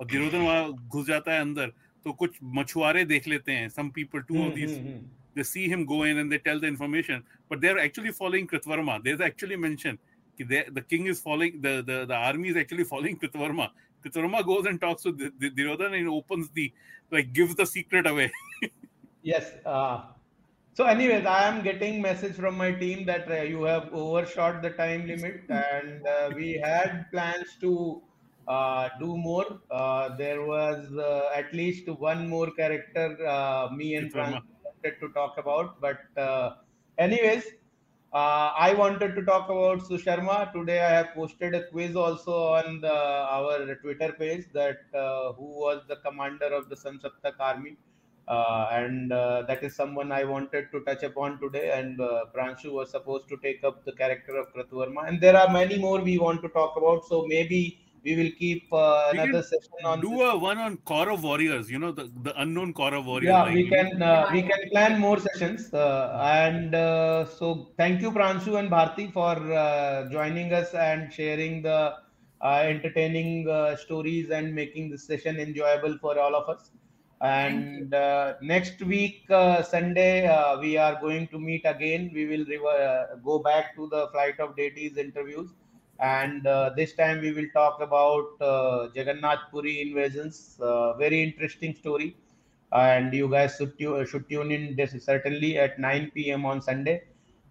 [0.00, 1.72] और दुर्योधन वहाँ घुस जाता है अंदर
[2.06, 4.70] तो कुछ मछुआरे देख लेते हैं some people two of this
[5.36, 8.48] they see him go in and they tell the information but they are actually following
[8.48, 9.98] Kritavarma there is actually mention
[10.38, 13.66] कि the king is following the the the army is actually following Kritavarma
[14.04, 16.68] Kritavarma goes and talks to Duryodhan and opens the
[17.12, 18.30] like gives the secret away
[19.26, 19.52] yes
[20.74, 24.70] so, anyways, I am getting message from my team that uh, you have overshot the
[24.70, 28.02] time limit, and uh, we had plans to
[28.48, 29.60] uh, do more.
[29.70, 34.10] Uh, there was uh, at least one more character uh, me and.
[34.12, 36.54] Frank wanted to talk about, but uh,
[36.98, 37.44] anyways.
[38.14, 40.52] Uh, I wanted to talk about Susharma.
[40.52, 45.46] Today I have posted a quiz also on the, our Twitter page that uh, who
[45.46, 47.78] was the commander of the Samsaptak army.
[48.34, 51.66] Uh, and uh, that is someone I wanted to touch upon today.
[51.78, 55.08] And uh, Pranshu was supposed to take up the character of Kritvarma.
[55.08, 57.00] And there are many more we want to talk about.
[57.10, 57.60] So maybe
[58.04, 60.20] we will keep uh, We another session on Do this.
[60.20, 61.70] a one on Kaurav warriors.
[61.70, 63.30] You know the, the unknown Kaurav warriors.
[63.32, 65.72] Yeah, like, we you can uh, we can plan more sessions.
[65.72, 71.62] Uh, and uh, so thank you, Pranshu and Bharti, for uh, joining us and sharing
[71.62, 71.94] the
[72.40, 76.70] uh, entertaining uh, stories and making this session enjoyable for all of us.
[77.22, 82.10] And uh, next week, uh, Sunday, uh, we are going to meet again.
[82.12, 85.50] We will uh, go back to the Flight of Deities interviews.
[86.00, 90.58] And uh, this time we will talk about uh, Jagannath Puri invasions.
[90.98, 92.16] Very interesting story.
[92.72, 96.44] And you guys should, tu- should tune in this certainly at 9 p.m.
[96.44, 97.02] on Sunday.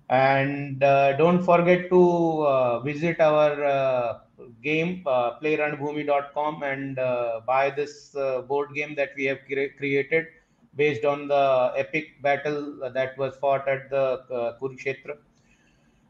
[0.10, 4.19] And don't forget to visit our
[4.63, 10.27] game, uh, and uh, buy this uh, board game that we have cre- created
[10.76, 15.18] based on the epic battle that was fought at the uh, Kurukshetra.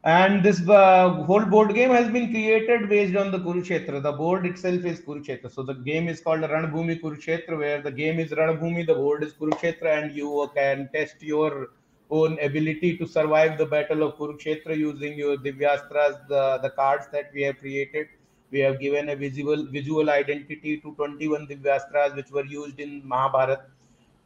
[0.03, 4.01] And this uh, whole board game has been created based on the Kurukshetra.
[4.01, 5.51] The board itself is Kurukshetra.
[5.51, 9.33] So the game is called Ranbhoomi Kurukshetra, where the game is Ranbhoomi, the board is
[9.33, 11.69] Kurukshetra, and you can test your
[12.09, 17.31] own ability to survive the battle of Kurukshetra using your Divyastras, the, the cards that
[17.33, 18.07] we have created.
[18.51, 23.61] We have given a visual visual identity to 21 Divyastras which were used in Mahabharata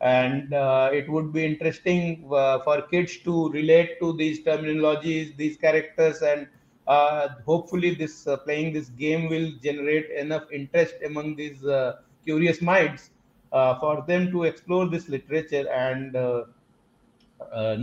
[0.02, 5.57] and uh, it would be interesting uh, for kids to relate to these terminologies these
[5.57, 6.47] characters and
[6.88, 12.61] uh, hopefully this uh, playing this game will generate enough interest among these uh, curious
[12.61, 13.10] minds
[13.53, 16.14] uh, for them to explore this literature and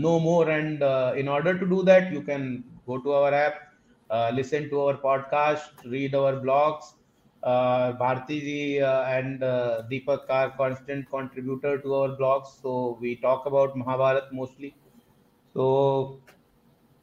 [0.01, 0.51] know more.
[0.51, 0.82] And
[1.19, 3.72] in order to do that you can go to our app
[4.40, 6.93] listen to our podcast read our blogs
[7.43, 12.62] Uh, Bharti ji uh, and uh, Deepak are constant contributor to our blogs.
[12.62, 14.76] So we talk about Mahabharat mostly.
[15.52, 16.20] So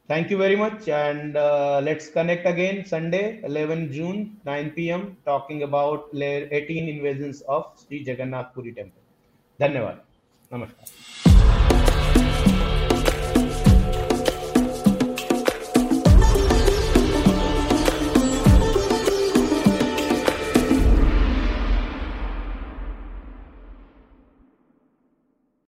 [0.08, 0.88] thank you very much.
[0.88, 5.18] And uh, let's connect again Sunday, 11 June, 9 p.m.
[5.26, 8.96] talking about layer 18 invasions of Sri Jagannath Puri temple.
[9.60, 9.96] धन्यवाद
[10.52, 10.86] नमस्कार